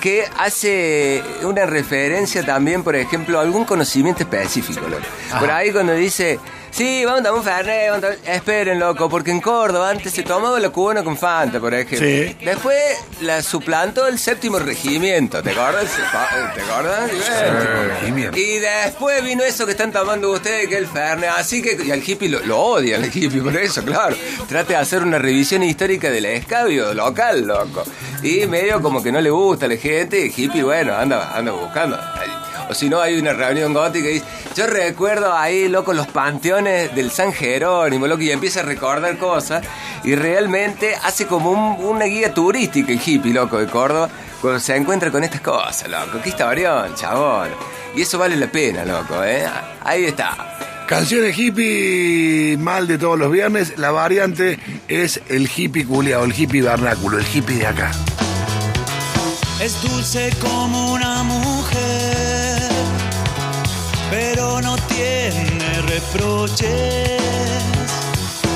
que 0.00 0.24
hace 0.38 1.22
una 1.42 1.66
referencia 1.66 2.44
también, 2.44 2.82
por 2.82 2.96
ejemplo, 2.96 3.38
a 3.38 3.42
algún 3.42 3.64
conocimiento 3.64 4.22
específico, 4.22 4.86
loco. 4.88 5.02
Por 5.38 5.50
ahí 5.50 5.72
cuando 5.72 5.94
dice, 5.94 6.38
sí, 6.70 7.04
vamos 7.04 7.20
a 7.20 7.24
tomar 7.24 7.38
un 7.38 7.44
fernet, 7.44 7.90
vamos 7.90 8.04
a 8.04 8.14
tomar-". 8.14 8.34
esperen, 8.34 8.78
loco, 8.78 9.08
porque 9.08 9.30
en 9.30 9.40
Córdoba 9.40 9.90
antes 9.90 10.12
se 10.12 10.22
tomaba 10.22 10.58
la 10.60 10.70
cubana 10.70 11.02
con 11.02 11.16
Fanta, 11.16 11.60
por 11.60 11.74
ejemplo. 11.74 12.06
Sí. 12.06 12.36
Después 12.44 12.78
la 13.20 13.42
suplantó 13.42 14.06
el 14.06 14.18
séptimo 14.18 14.58
regimiento, 14.58 15.42
¿te 15.42 15.50
acuerdas? 15.50 15.86
¿Te 16.54 16.60
acuerdas? 16.62 17.10
regimiento. 18.00 18.38
Y 18.38 18.58
después 18.58 19.22
vino 19.24 19.42
eso 19.44 19.64
que 19.66 19.72
están 19.72 19.92
tomando 19.92 20.30
ustedes, 20.30 20.68
que 20.68 20.74
es 20.74 20.80
el 20.80 20.86
Fernet. 20.86 21.30
Así 21.30 21.62
que, 21.62 21.78
y 21.84 21.90
al 21.90 22.02
hippie 22.06 22.28
lo, 22.28 22.40
lo 22.40 22.58
odia, 22.58 22.96
el 22.96 23.04
hippie, 23.06 23.40
por 23.40 23.56
eso, 23.56 23.82
claro. 23.84 24.16
Trate 24.48 24.74
de 24.74 24.78
hacer 24.78 25.02
una 25.02 25.18
revisión 25.18 25.62
histórica 25.62 26.10
del 26.10 26.24
escabio 26.26 26.94
local, 26.94 27.46
loco. 27.46 27.84
Y 28.22 28.46
medio 28.46 28.80
como 28.82 29.02
que 29.02 29.12
no 29.12 29.20
le 29.20 29.30
gusta 29.30 29.66
a 29.66 29.68
la 29.68 29.76
gente, 29.76 30.18
y 30.20 30.22
el 30.24 30.32
hippie, 30.36 30.62
bueno, 30.62 30.94
anda, 30.94 31.36
anda 31.36 31.52
buscando. 31.52 31.98
O 32.70 32.74
si 32.74 32.88
no, 32.88 33.00
hay 33.00 33.18
una 33.18 33.32
reunión 33.32 33.72
gótica 33.72 34.08
y 34.08 34.14
dice, 34.14 34.26
yo 34.56 34.66
recuerdo 34.66 35.32
ahí, 35.34 35.68
loco, 35.68 35.92
los 35.92 36.06
panteones 36.08 36.94
del 36.94 37.10
San 37.10 37.32
Jerónimo, 37.32 38.06
loco, 38.06 38.22
y 38.22 38.30
empieza 38.30 38.60
a 38.60 38.62
recordar 38.64 39.16
cosas. 39.18 39.64
Y 40.04 40.14
realmente 40.14 40.94
hace 41.02 41.26
como 41.26 41.50
un- 41.50 41.84
una 41.84 42.04
guía 42.04 42.32
turística 42.34 42.92
el 42.92 43.00
hippie, 43.04 43.32
loco, 43.32 43.58
de 43.58 43.66
Córdoba, 43.66 44.08
cuando 44.40 44.60
se 44.60 44.76
encuentra 44.76 45.10
con 45.10 45.24
estas 45.24 45.40
cosas, 45.40 45.88
loco. 45.88 46.20
Qué 46.22 46.28
historión, 46.28 46.94
chabón. 46.94 47.48
Y 47.96 48.02
eso 48.02 48.18
vale 48.18 48.36
la 48.36 48.46
pena, 48.46 48.84
loco, 48.84 49.24
¿eh? 49.24 49.44
Ahí 49.84 50.04
está. 50.04 50.36
Canciones 50.86 51.36
hippie 51.38 52.56
mal 52.58 52.86
de 52.86 52.96
todos 52.98 53.18
los 53.18 53.30
viernes. 53.30 53.74
La 53.78 53.90
variante 53.90 54.58
es 54.88 55.20
el 55.28 55.48
hippie 55.54 55.84
culiado, 55.86 56.24
el 56.24 56.32
hippie 56.38 56.62
vernáculo, 56.62 57.18
el 57.18 57.26
hippie 57.26 57.56
de 57.56 57.66
acá. 57.66 57.90
Es 59.60 59.82
dulce 59.82 60.30
como 60.40 60.92
una 60.92 61.24
mujer, 61.24 62.37
pero 64.10 64.60
no 64.60 64.76
tiene 64.88 65.82
reproches. 65.82 67.22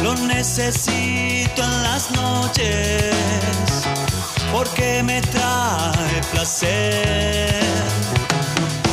Lo 0.03 0.15
necesito 0.15 1.62
en 1.62 1.83
las 1.83 2.11
noches, 2.11 3.15
porque 4.53 5.03
me 5.03 5.21
trae 5.23 6.21
placer. 6.33 7.61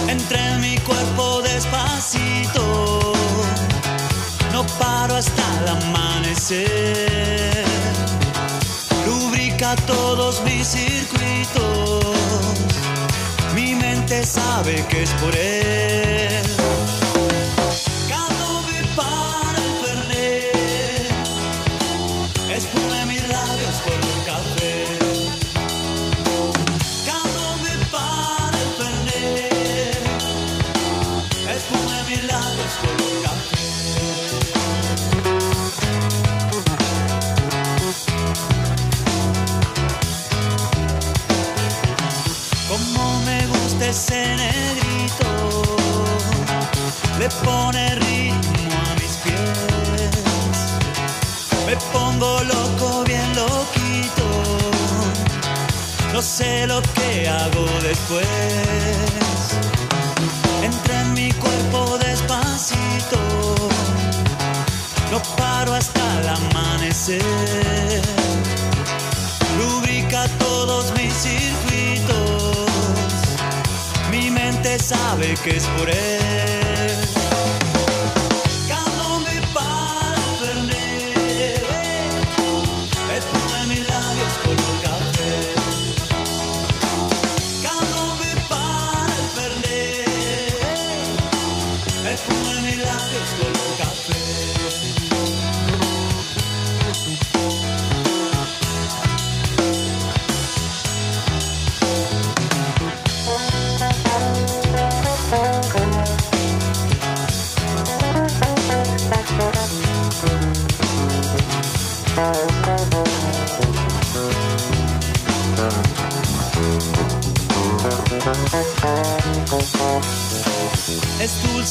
Entra 0.07 0.53
en 0.53 0.61
mi 0.61 0.77
cuerpo 0.79 1.41
despacito, 1.41 3.13
no 4.53 4.65
paro 4.79 5.15
hasta 5.15 5.43
el 5.61 5.67
amanecer 5.69 7.19
lubrica 9.05 9.75
todos 9.87 10.41
mis 10.43 10.67
circuitos. 10.67 12.05
Mi 13.55 13.75
mente 13.75 14.23
sabe 14.25 14.85
que 14.89 15.03
es 15.03 15.11
por 15.13 15.35
él. 15.35 16.38
Después. 57.89 58.27
Entra 60.63 61.01
en 61.01 61.13
mi 61.13 61.31
cuerpo 61.31 61.97
despacito, 61.97 63.19
no 65.11 65.19
paro 65.35 65.73
hasta 65.73 66.03
el 66.19 66.27
amanecer 66.29 67.23
lubrica 69.57 70.27
todos 70.37 70.93
mis 70.97 71.13
circuitos. 71.13 72.67
Mi 74.11 74.29
mente 74.29 74.77
sabe 74.77 75.33
que 75.43 75.57
es 75.57 75.65
por 75.77 75.89
él. 75.89 76.58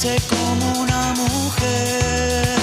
Dulce 0.01 0.23
como 0.29 0.81
una 0.81 1.13
mujer, 1.15 2.57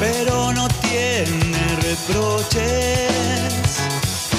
pero 0.00 0.52
no 0.52 0.66
tiene 0.80 1.76
reproches. 1.80 3.12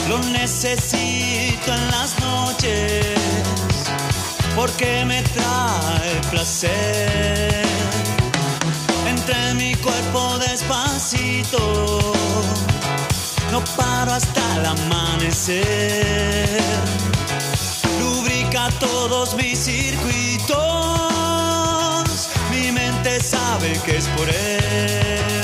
Lo 0.10 0.20
necesito 0.20 1.74
en 1.74 1.88
las 1.90 2.20
noches 2.20 3.06
porque 4.58 5.06
me 5.06 5.24
trae 5.24 6.20
placer. 6.32 7.64
Entre 9.08 9.54
mi 9.54 9.74
cuerpo 9.76 10.40
despacito, 10.40 12.14
no 13.54 13.64
paro 13.78 14.12
hasta 14.12 14.58
el 14.58 14.66
amanecer. 14.66 15.64
Lubrica 18.02 18.70
todos 18.82 19.34
mis 19.36 19.60
circuitos, 19.60 21.03
sabe 23.34 23.74
que 23.86 23.98
es 23.98 24.08
por 24.10 24.30
él. 24.30 25.43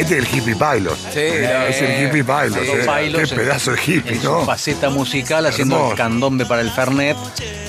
Este 0.00 0.18
es 0.18 0.24
el 0.24 0.34
hippie 0.38 0.54
pilot. 0.54 0.96
Sí, 0.96 1.18
Eh, 1.20 1.66
es 1.70 1.82
el 1.82 2.04
hippie 2.06 2.24
pilot. 2.24 2.56
Eh. 2.56 3.12
Qué 3.28 3.34
pedazo 3.34 3.72
de 3.72 3.78
hippie, 3.86 4.12
en 4.14 4.22
su 4.22 4.30
¿no? 4.30 4.44
faceta 4.44 4.90
musical 4.90 5.46
haciendo 5.46 5.74
el 5.76 5.80
Hermoso. 5.82 5.96
candombe 5.96 6.46
para 6.46 6.62
el 6.62 6.70
Fernet. 6.70 7.16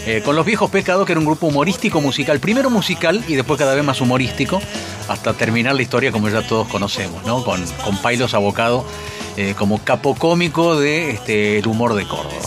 eh, 0.06 0.22
con 0.24 0.36
los 0.36 0.46
viejos 0.46 0.70
pescados, 0.72 1.06
que 1.06 1.12
era 1.12 1.20
un 1.20 1.26
grupo 1.26 1.48
humorístico 1.48 2.02
musical, 2.02 2.40
primero 2.40 2.70
musical 2.70 3.24
y 3.28 3.36
después 3.36 3.60
cada 3.60 3.76
vez 3.76 3.84
más 3.84 4.00
humorístico, 4.02 4.62
hasta 5.08 5.34
terminar 5.34 5.76
la 5.76 5.82
historia 5.82 6.12
como 6.12 6.30
ya 6.30 6.42
todos 6.48 6.68
conocemos, 6.68 7.24
¿no? 7.26 7.44
Con, 7.44 7.64
con 7.84 7.98
Pailos 8.02 8.34
abocado 8.34 8.86
eh, 9.38 9.54
como 9.58 9.84
capo 9.84 10.16
cómico 10.16 10.80
de 10.80 11.12
este, 11.12 11.60
el 11.60 11.68
humor 11.68 11.94
de 11.96 12.08
Córdoba. 12.08 12.42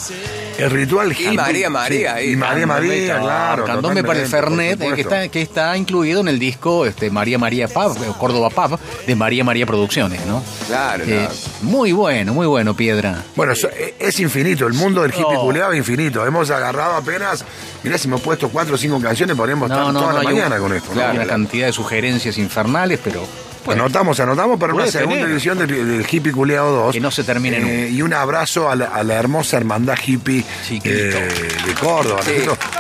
El 0.59 0.71
ritual 0.71 1.13
hippie. 1.13 1.33
María 1.33 1.71
María, 1.71 2.17
Sí, 2.19 2.31
y 2.33 2.37
María 2.37 2.67
María, 2.67 3.19
claro. 3.21 3.65
Candombe 3.65 4.05
para 4.05 4.21
el 4.21 4.27
Fernet, 4.29 4.81
eh, 4.81 4.93
que, 4.95 5.01
está, 5.01 5.29
que 5.29 5.43
está 5.43 5.77
incluido 5.77 6.21
en 6.21 6.29
el 6.29 6.39
disco 6.39 6.87
este, 6.87 7.11
María 7.11 7.39
María 7.39 7.69
Pub, 7.69 7.97
Córdoba 8.19 8.51
Pub, 8.51 8.79
de 9.07 9.15
María 9.17 9.45
María 9.45 9.67
Producciones, 9.67 10.25
¿no? 10.27 10.43
Claro, 10.69 11.05
Eh, 11.07 11.29
no. 11.63 11.71
muy 11.71 11.93
bueno, 11.93 12.35
muy 12.35 12.47
bueno, 12.47 12.75
Piedra. 12.75 13.23
Bueno, 13.35 13.55
so- 13.55 13.71
eh, 13.71 13.95
es 13.99 14.21
infinito, 14.21 14.67
el 14.67 14.75
mundo 14.75 15.03
del 15.03 15.13
hippie 15.13 15.37
culeado 15.41 15.73
es 15.73 15.79
infinito. 15.79 16.25
Hemos 16.27 16.51
agarrado 16.51 16.95
apenas, 16.97 17.45
mirá 17.83 17.99
si 17.99 18.07
hemos 18.09 18.21
puesto 18.21 18.49
cuatro 18.51 18.75
o 18.75 18.79
cinco 18.79 19.01
canciones, 19.01 19.37
podríamos 19.37 19.71
estar 19.71 19.93
toda 19.93 20.13
la 20.13 20.23
mañana 20.23 20.57
un- 20.57 20.63
con 20.63 20.75
esto. 20.77 20.95
¿no? 20.95 21.01
Hay 21.03 21.17
una 21.17 21.27
cantidad 21.27 21.67
de 21.67 21.73
sugerencias 21.73 22.39
infernales, 22.39 23.01
pero 23.03 23.27
Anotamos, 23.69 24.19
anotamos 24.21 24.59
para 24.59 24.75
una 24.75 24.87
segunda 24.87 25.17
tener. 25.17 25.31
edición 25.33 25.59
del, 25.59 25.69
del 25.69 26.07
Hippie 26.11 26.33
Culeado 26.33 26.73
2. 26.87 26.93
Que 26.93 27.01
no 27.01 27.11
se 27.11 27.25
termine 27.25 27.61
nunca. 27.61 27.87
Y 27.89 28.03
un 28.03 28.13
abrazo 28.13 28.69
a 28.71 28.77
la, 28.77 28.87
a 28.87 29.03
la 29.05 29.15
hermosa 29.15 29.57
hermandad 29.57 29.97
hippie 30.05 30.45
eh, 30.71 31.29
de 31.67 31.75
Córdoba. 31.75 32.21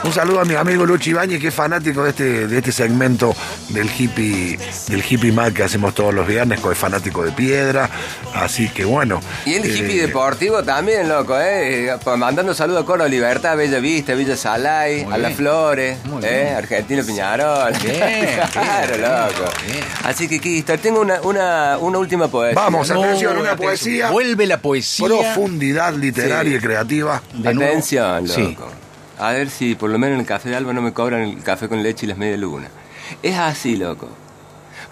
Un 0.04 0.12
saludo 0.12 0.40
a 0.40 0.44
mi 0.44 0.54
amigo 0.54 0.84
Luchi 0.86 1.10
Ibañez, 1.10 1.40
que 1.40 1.48
es 1.48 1.54
fanático 1.54 2.02
de 2.04 2.10
este, 2.10 2.46
de 2.48 2.58
este 2.58 2.72
segmento 2.72 3.34
del 3.68 3.88
hippie, 3.96 4.58
del 4.88 5.04
hippie 5.08 5.32
mal 5.32 5.52
que 5.52 5.62
hacemos 5.62 5.94
todos 5.94 6.12
los 6.12 6.26
viernes, 6.26 6.60
que 6.60 6.70
es 6.72 6.78
fanático 6.78 7.24
de 7.24 7.32
piedra. 7.32 7.88
Así 8.34 8.68
que 8.68 8.84
bueno. 8.84 9.20
Y 9.46 9.54
el 9.54 9.64
hippie 9.64 9.98
eh, 10.02 10.06
deportivo 10.06 10.62
también, 10.62 11.08
loco, 11.08 11.38
¿eh? 11.38 11.86
Eh, 11.86 11.96
pues 12.02 12.18
Mandando 12.18 12.54
saludos 12.54 12.82
a 12.82 12.86
Coro 12.86 13.06
Libertad, 13.08 13.56
Bella 13.56 13.78
Vista, 13.78 14.14
Villa 14.14 14.36
Salay, 14.36 15.04
Muy 15.04 15.14
a 15.14 15.18
Las. 15.18 15.32
Flores, 15.34 15.96
Muy 16.04 16.22
¿eh? 16.24 16.42
bien. 16.44 16.56
Argentino 16.56 17.04
Piñarol. 17.04 17.72
Bien, 17.82 18.40
claro, 18.52 18.96
bien, 18.96 19.02
loco. 19.02 19.50
bien. 19.66 19.84
Así 20.04 20.28
que, 20.28 20.40
Tengo 20.78 21.00
una, 21.00 21.20
una, 21.22 21.78
una 21.78 21.98
última 21.98 22.28
poesía. 22.28 22.60
Vamos, 22.60 22.88
No, 22.90 23.02
atención, 23.02 23.32
una 23.38 23.52
atención. 23.52 23.66
poesía. 23.68 24.10
Vuelve 24.10 24.46
la 24.46 24.58
poesía. 24.58 25.06
Profundidad 25.06 25.94
literaria 25.94 26.56
y 26.56 26.60
creativa. 26.60 27.22
de 27.34 27.54
nuevo. 27.54 27.70
Atención, 27.70 28.26
loco. 28.26 28.34
Sí. 28.34 28.56
A 29.18 29.32
ver 29.32 29.50
si 29.50 29.74
por 29.74 29.90
lo 29.90 29.98
menos 29.98 30.14
en 30.14 30.20
el 30.20 30.26
café 30.26 30.48
de 30.50 30.56
Alba 30.56 30.72
no 30.72 30.82
me 30.82 30.92
cobran 30.92 31.22
el 31.22 31.42
café 31.42 31.68
con 31.68 31.82
leche 31.82 32.06
y 32.06 32.08
las 32.08 32.18
media 32.18 32.36
luna. 32.36 32.68
Es 33.22 33.36
así, 33.38 33.76
loco. 33.76 34.08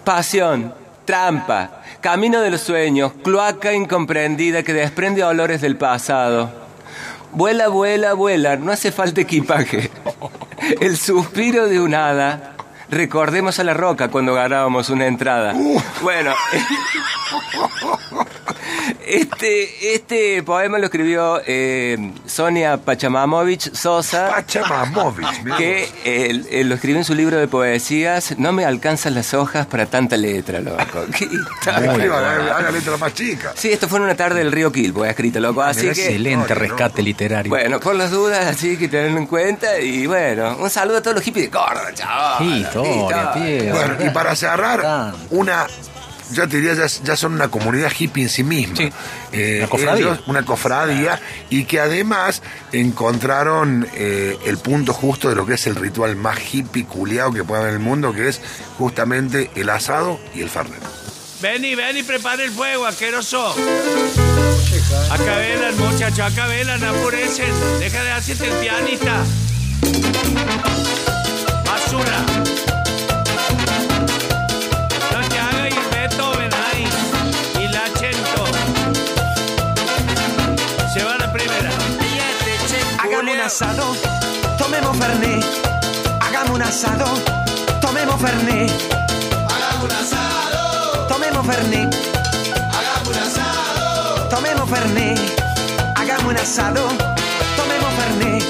Pasión, 0.03 0.73
trampa, 1.05 1.81
camino 2.01 2.41
de 2.41 2.49
los 2.51 2.61
sueños, 2.61 3.11
cloaca 3.23 3.73
incomprendida 3.73 4.63
que 4.63 4.73
desprende 4.73 5.23
olores 5.23 5.61
del 5.61 5.75
pasado. 5.77 6.49
Vuela, 7.33 7.67
vuela, 7.69 8.13
vuela, 8.13 8.55
no 8.57 8.71
hace 8.71 8.91
falta 8.91 9.21
equipaje. 9.21 9.89
El 10.79 10.97
suspiro 10.97 11.67
de 11.67 11.79
un 11.79 11.93
hada. 11.95 12.55
Recordemos 12.91 13.57
a 13.57 13.63
la 13.63 13.73
roca 13.73 14.09
cuando 14.09 14.33
ganábamos 14.33 14.89
una 14.89 15.07
entrada. 15.07 15.55
Bueno. 16.01 16.33
Este, 19.05 19.95
este 19.95 20.43
poema 20.43 20.77
lo 20.77 20.85
escribió 20.85 21.41
eh, 21.45 22.13
Sonia 22.25 22.77
Pachamamovich 22.77 23.73
Sosa, 23.73 24.29
Pachamamovich. 24.29 25.55
que 25.57 25.83
eh, 26.05 26.43
eh, 26.49 26.63
lo 26.63 26.75
escribió 26.75 26.97
en 26.97 27.03
su 27.03 27.13
libro 27.13 27.37
de 27.37 27.47
poesías. 27.47 28.37
No 28.37 28.53
me 28.53 28.63
alcanzan 28.65 29.15
las 29.15 29.33
hojas 29.33 29.65
para 29.65 29.85
tanta 29.87 30.17
letra, 30.17 30.59
loco. 30.59 31.05
¿Qué 31.17 31.27
haga 31.69 32.57
haga 32.57 32.71
letra 32.71 32.97
más 32.97 33.13
chica. 33.13 33.53
Sí, 33.55 33.71
esto 33.71 33.87
fue 33.87 33.99
en 33.99 34.05
una 34.05 34.15
tarde 34.15 34.39
del 34.39 34.51
río 34.51 34.71
Quilpo, 34.71 35.03
escrito, 35.03 35.39
loco. 35.39 35.61
Así 35.61 35.81
que, 35.81 35.89
Excelente 35.91 36.53
rescate 36.55 37.01
literario. 37.01 37.49
bueno, 37.49 37.79
por 37.79 37.95
las 37.95 38.11
dudas, 38.11 38.45
así 38.45 38.77
que 38.77 38.87
tenerlo 38.87 39.17
en 39.17 39.27
cuenta. 39.27 39.79
Y 39.79 40.07
bueno, 40.07 40.57
un 40.57 40.69
saludo 40.69 40.97
a 40.97 41.01
todos 41.01 41.15
los 41.15 41.23
hippies 41.23 41.47
de 41.47 41.51
Córdoba, 41.51 41.93
chaval. 41.93 42.37
Qué 42.37 42.57
historia, 42.57 43.33
Piedra. 43.33 43.73
Bueno, 43.73 44.05
y 44.05 44.09
para 44.11 44.35
cerrar, 44.35 45.13
una. 45.31 45.67
Yo 46.33 46.47
te 46.47 46.57
diría, 46.57 46.73
ya, 46.73 46.87
ya 47.03 47.15
son 47.15 47.33
una 47.33 47.49
comunidad 47.49 47.91
hippie 47.97 48.23
en 48.23 48.29
sí 48.29 48.43
misma. 48.43 48.75
Sí. 48.75 48.91
Una 49.57 49.67
cofradía. 49.67 50.05
ellos, 50.05 50.19
una 50.27 50.45
cofradía, 50.45 51.21
y 51.49 51.65
que 51.65 51.79
además 51.79 52.41
encontraron 52.71 53.87
eh, 53.95 54.37
el 54.45 54.57
punto 54.57 54.93
justo 54.93 55.29
de 55.29 55.35
lo 55.35 55.45
que 55.45 55.53
es 55.55 55.67
el 55.67 55.75
ritual 55.75 56.15
más 56.15 56.37
hippie 56.53 56.85
culiado 56.85 57.31
que 57.31 57.43
puede 57.43 57.61
haber 57.61 57.75
en 57.75 57.81
el 57.81 57.85
mundo, 57.85 58.13
que 58.13 58.27
es 58.27 58.41
justamente 58.77 59.51
el 59.55 59.69
asado 59.69 60.19
y 60.33 60.41
el 60.41 60.49
fernet. 60.49 60.81
Ven 61.41 61.65
y 61.65 61.73
ven 61.75 61.97
y 61.97 62.03
prepare 62.03 62.45
el 62.45 62.51
fuego, 62.51 62.85
asqueroso. 62.85 63.55
Acá 65.09 65.37
velan, 65.37 65.77
muchachos, 65.77 66.19
acá 66.19 66.47
velan, 66.47 66.83
apurecen. 66.83 67.51
Deja 67.79 68.03
de 68.03 68.11
hacerte 68.11 68.47
el 68.47 68.53
pianista. 68.59 69.23
Asado, 83.51 83.83
tomemos 84.57 84.95
Fernet. 84.97 85.43
Hagamos 86.21 86.51
un 86.51 86.61
asado, 86.61 87.05
tomemos 87.81 88.15
Fernet. 88.21 88.71
Hagamos 89.53 89.83
un 89.83 89.91
asado, 89.91 91.07
tomemos 91.09 91.45
Fernet. 91.45 91.93
Hagamos 92.77 93.07
un 93.09 93.17
asado, 93.17 94.29
tomemos 94.29 94.69
Fernet. 94.69 95.19
Hagamos 95.97 96.31
un 96.31 96.37
asado, 96.37 96.87
tomemos 97.57 97.93
Fernet. 97.99 98.43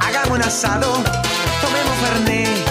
Hagamos 0.00 0.30
un 0.38 0.42
asado, 0.42 0.92
tomemos 1.60 1.96
Fernet. 2.02 2.61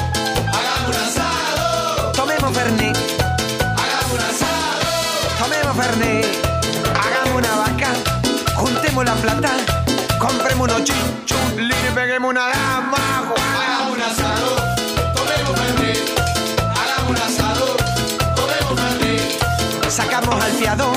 Sacamos 20.32 20.46
al 20.46 20.58
fiado, 20.60 20.92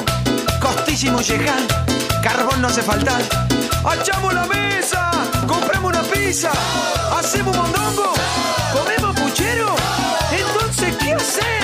carbón 2.22 2.62
no 2.62 2.68
hace 2.68 2.82
falta. 2.82 3.18
¡Hachamos 3.84 4.32
la 4.32 4.46
mesa! 4.46 5.10
¡Compramos 5.48 5.92
una 5.92 6.02
pizza! 6.02 6.52
¡Hacemos 7.18 7.56
mondongo! 7.56 8.12
¿Comemos 8.72 9.18
puchero? 9.18 9.74
Entonces, 10.30 10.94
¿qué 10.98 11.14
hacemos? 11.14 11.63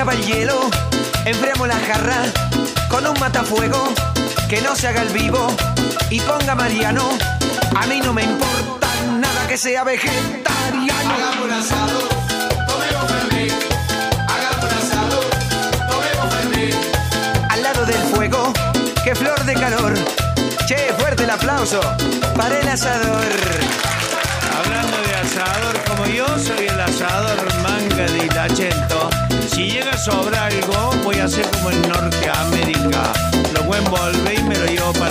Acaba 0.00 0.14
el 0.14 0.24
hielo. 0.24 0.58
Enfriamos 1.26 1.68
la 1.68 1.78
jarra 1.78 2.22
con 2.88 3.06
un 3.06 3.20
matafuego 3.20 3.92
que 4.48 4.62
no 4.62 4.74
se 4.74 4.88
haga 4.88 5.02
el 5.02 5.10
vivo 5.10 5.54
y 6.08 6.18
ponga 6.20 6.54
Mariano. 6.54 7.02
A 7.78 7.86
mí 7.86 8.00
no 8.02 8.14
me 8.14 8.22
importa 8.22 8.88
nada 9.20 9.46
que 9.46 9.58
sea 9.58 9.84
vegetariano. 9.84 11.14
Hagamos 11.14 11.44
un 11.44 11.52
asado, 11.52 11.98
tomemos 12.66 13.12
Fernet. 13.12 13.52
Hagamos 14.26 14.64
un 14.64 14.78
asado, 14.78 15.20
tomemos 15.90 16.34
Fernet. 16.34 17.50
Al 17.50 17.62
lado 17.62 17.84
del 17.84 18.02
fuego, 18.14 18.54
qué 19.04 19.14
flor 19.14 19.44
de 19.44 19.52
calor. 19.52 19.94
Che, 20.66 20.94
fuerte 20.98 21.24
el 21.24 21.30
aplauso 21.30 21.80
para 22.38 22.58
el 22.58 22.68
asador. 22.68 23.28
Hablando 24.56 24.96
de 25.02 25.14
asador, 25.14 25.84
como 25.86 26.06
yo 26.06 26.26
soy 26.38 26.68
el 26.68 26.80
asador 26.80 27.36
manga 27.62 28.06
de 28.06 28.24
Itachento, 28.24 28.99
si 29.60 29.68
llega 29.68 29.90
a 29.90 29.98
sobrar 29.98 30.50
algo, 30.50 30.90
voy 31.04 31.16
a 31.16 31.24
hacer 31.24 31.46
como 31.50 31.70
en 31.70 31.82
Norteamérica. 31.82 33.12
Lo 33.52 33.64
voy 33.64 33.76
y 34.34 34.42
me 34.44 34.56
lo 34.56 34.64
llevo 34.64 34.92
para 34.94 35.09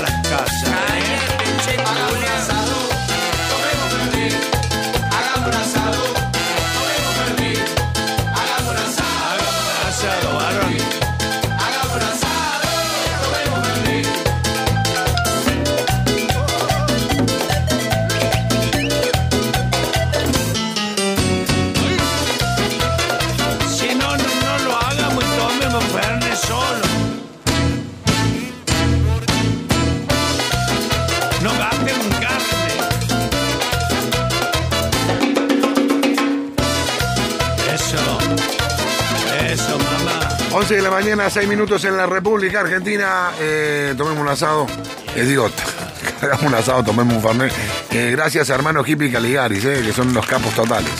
mañana, 41.15 41.29
6 41.29 41.47
minutos 41.47 41.83
en 41.85 41.97
la 41.97 42.05
República 42.05 42.59
Argentina. 42.59 43.31
Eh, 43.39 43.93
tomemos 43.97 44.19
un 44.19 44.27
asado. 44.27 44.67
Les 45.15 45.27
digo, 45.27 45.49
hagamos 46.21 46.43
un 46.43 46.53
asado, 46.53 46.83
tomemos 46.83 47.15
un 47.15 47.21
fernet. 47.23 47.51
Eh, 47.91 48.09
gracias 48.11 48.49
a 48.49 48.55
hermanos 48.55 48.87
Hippie 48.87 49.11
Caligaris, 49.11 49.65
eh, 49.65 49.81
que 49.83 49.91
son 49.91 50.13
los 50.13 50.25
capos 50.27 50.53
totales. 50.53 50.91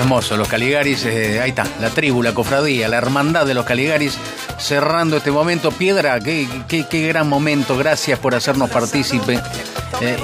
Hermoso, 0.00 0.36
los 0.36 0.48
Caligaris, 0.48 1.04
eh, 1.04 1.40
ahí 1.40 1.50
está, 1.50 1.64
la 1.80 1.90
tribu, 1.90 2.20
la 2.20 2.34
cofradía, 2.34 2.88
la 2.88 2.96
hermandad 2.96 3.46
de 3.46 3.54
los 3.54 3.64
Caligaris 3.64 4.18
cerrando 4.58 5.18
este 5.18 5.30
momento. 5.30 5.70
Piedra, 5.70 6.18
qué, 6.18 6.48
qué- 6.66 6.86
qué 6.90 7.06
gran 7.06 7.28
momento, 7.28 7.76
gracias 7.78 8.18
por 8.18 8.34
hacernos 8.34 8.70
partícipe 8.70 9.40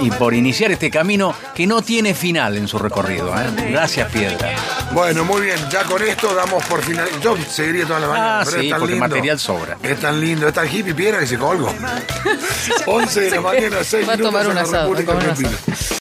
y 0.03 0.11
por 0.11 0.35
iniciar 0.35 0.73
este 0.73 0.91
camino 0.91 1.33
que 1.55 1.69
no 1.69 1.83
tiene 1.83 2.15
final 2.15 2.57
en 2.57 2.67
su 2.67 2.79
recorrido. 2.81 3.33
Gracias, 3.71 4.11
Piedra. 4.11 4.51
Bueno, 4.93 5.25
muy 5.25 5.43
bien, 5.43 5.57
ya 5.71 5.85
con 5.85 6.03
esto 6.03 6.35
damos 6.35 6.65
por 6.67 6.83
final. 6.83 7.09
Yo 7.23 7.37
seguiría 7.49 7.87
toda 7.87 8.01
la 8.01 8.07
mañana. 8.09 8.41
Ah, 8.41 8.43
pero 8.45 8.57
es 8.57 8.63
sí, 8.65 8.71
tan 8.71 8.79
porque 8.81 8.93
lindo. 8.95 9.09
material 9.09 9.39
sobra. 9.39 9.79
Es 9.83 10.01
tan 10.01 10.21
lindo, 10.21 10.49
es 10.49 10.55
tan 10.55 10.67
hippie 10.69 10.95
piedra 10.95 11.21
que 11.21 11.27
se 11.29 11.39
colgo. 11.39 11.73
11 12.87 13.21
de 13.21 13.31
la 13.31 13.41
mañana, 13.41 13.77
6 13.85 14.09
Va 14.09 14.13
a 14.13 14.17
minutos 14.17 14.33
tomar 14.33 14.43
en 14.45 14.49
un 14.51 14.55
la 14.57 14.61
asado, 14.63 14.95
República. 14.95 15.13
Argentina. 15.13 15.51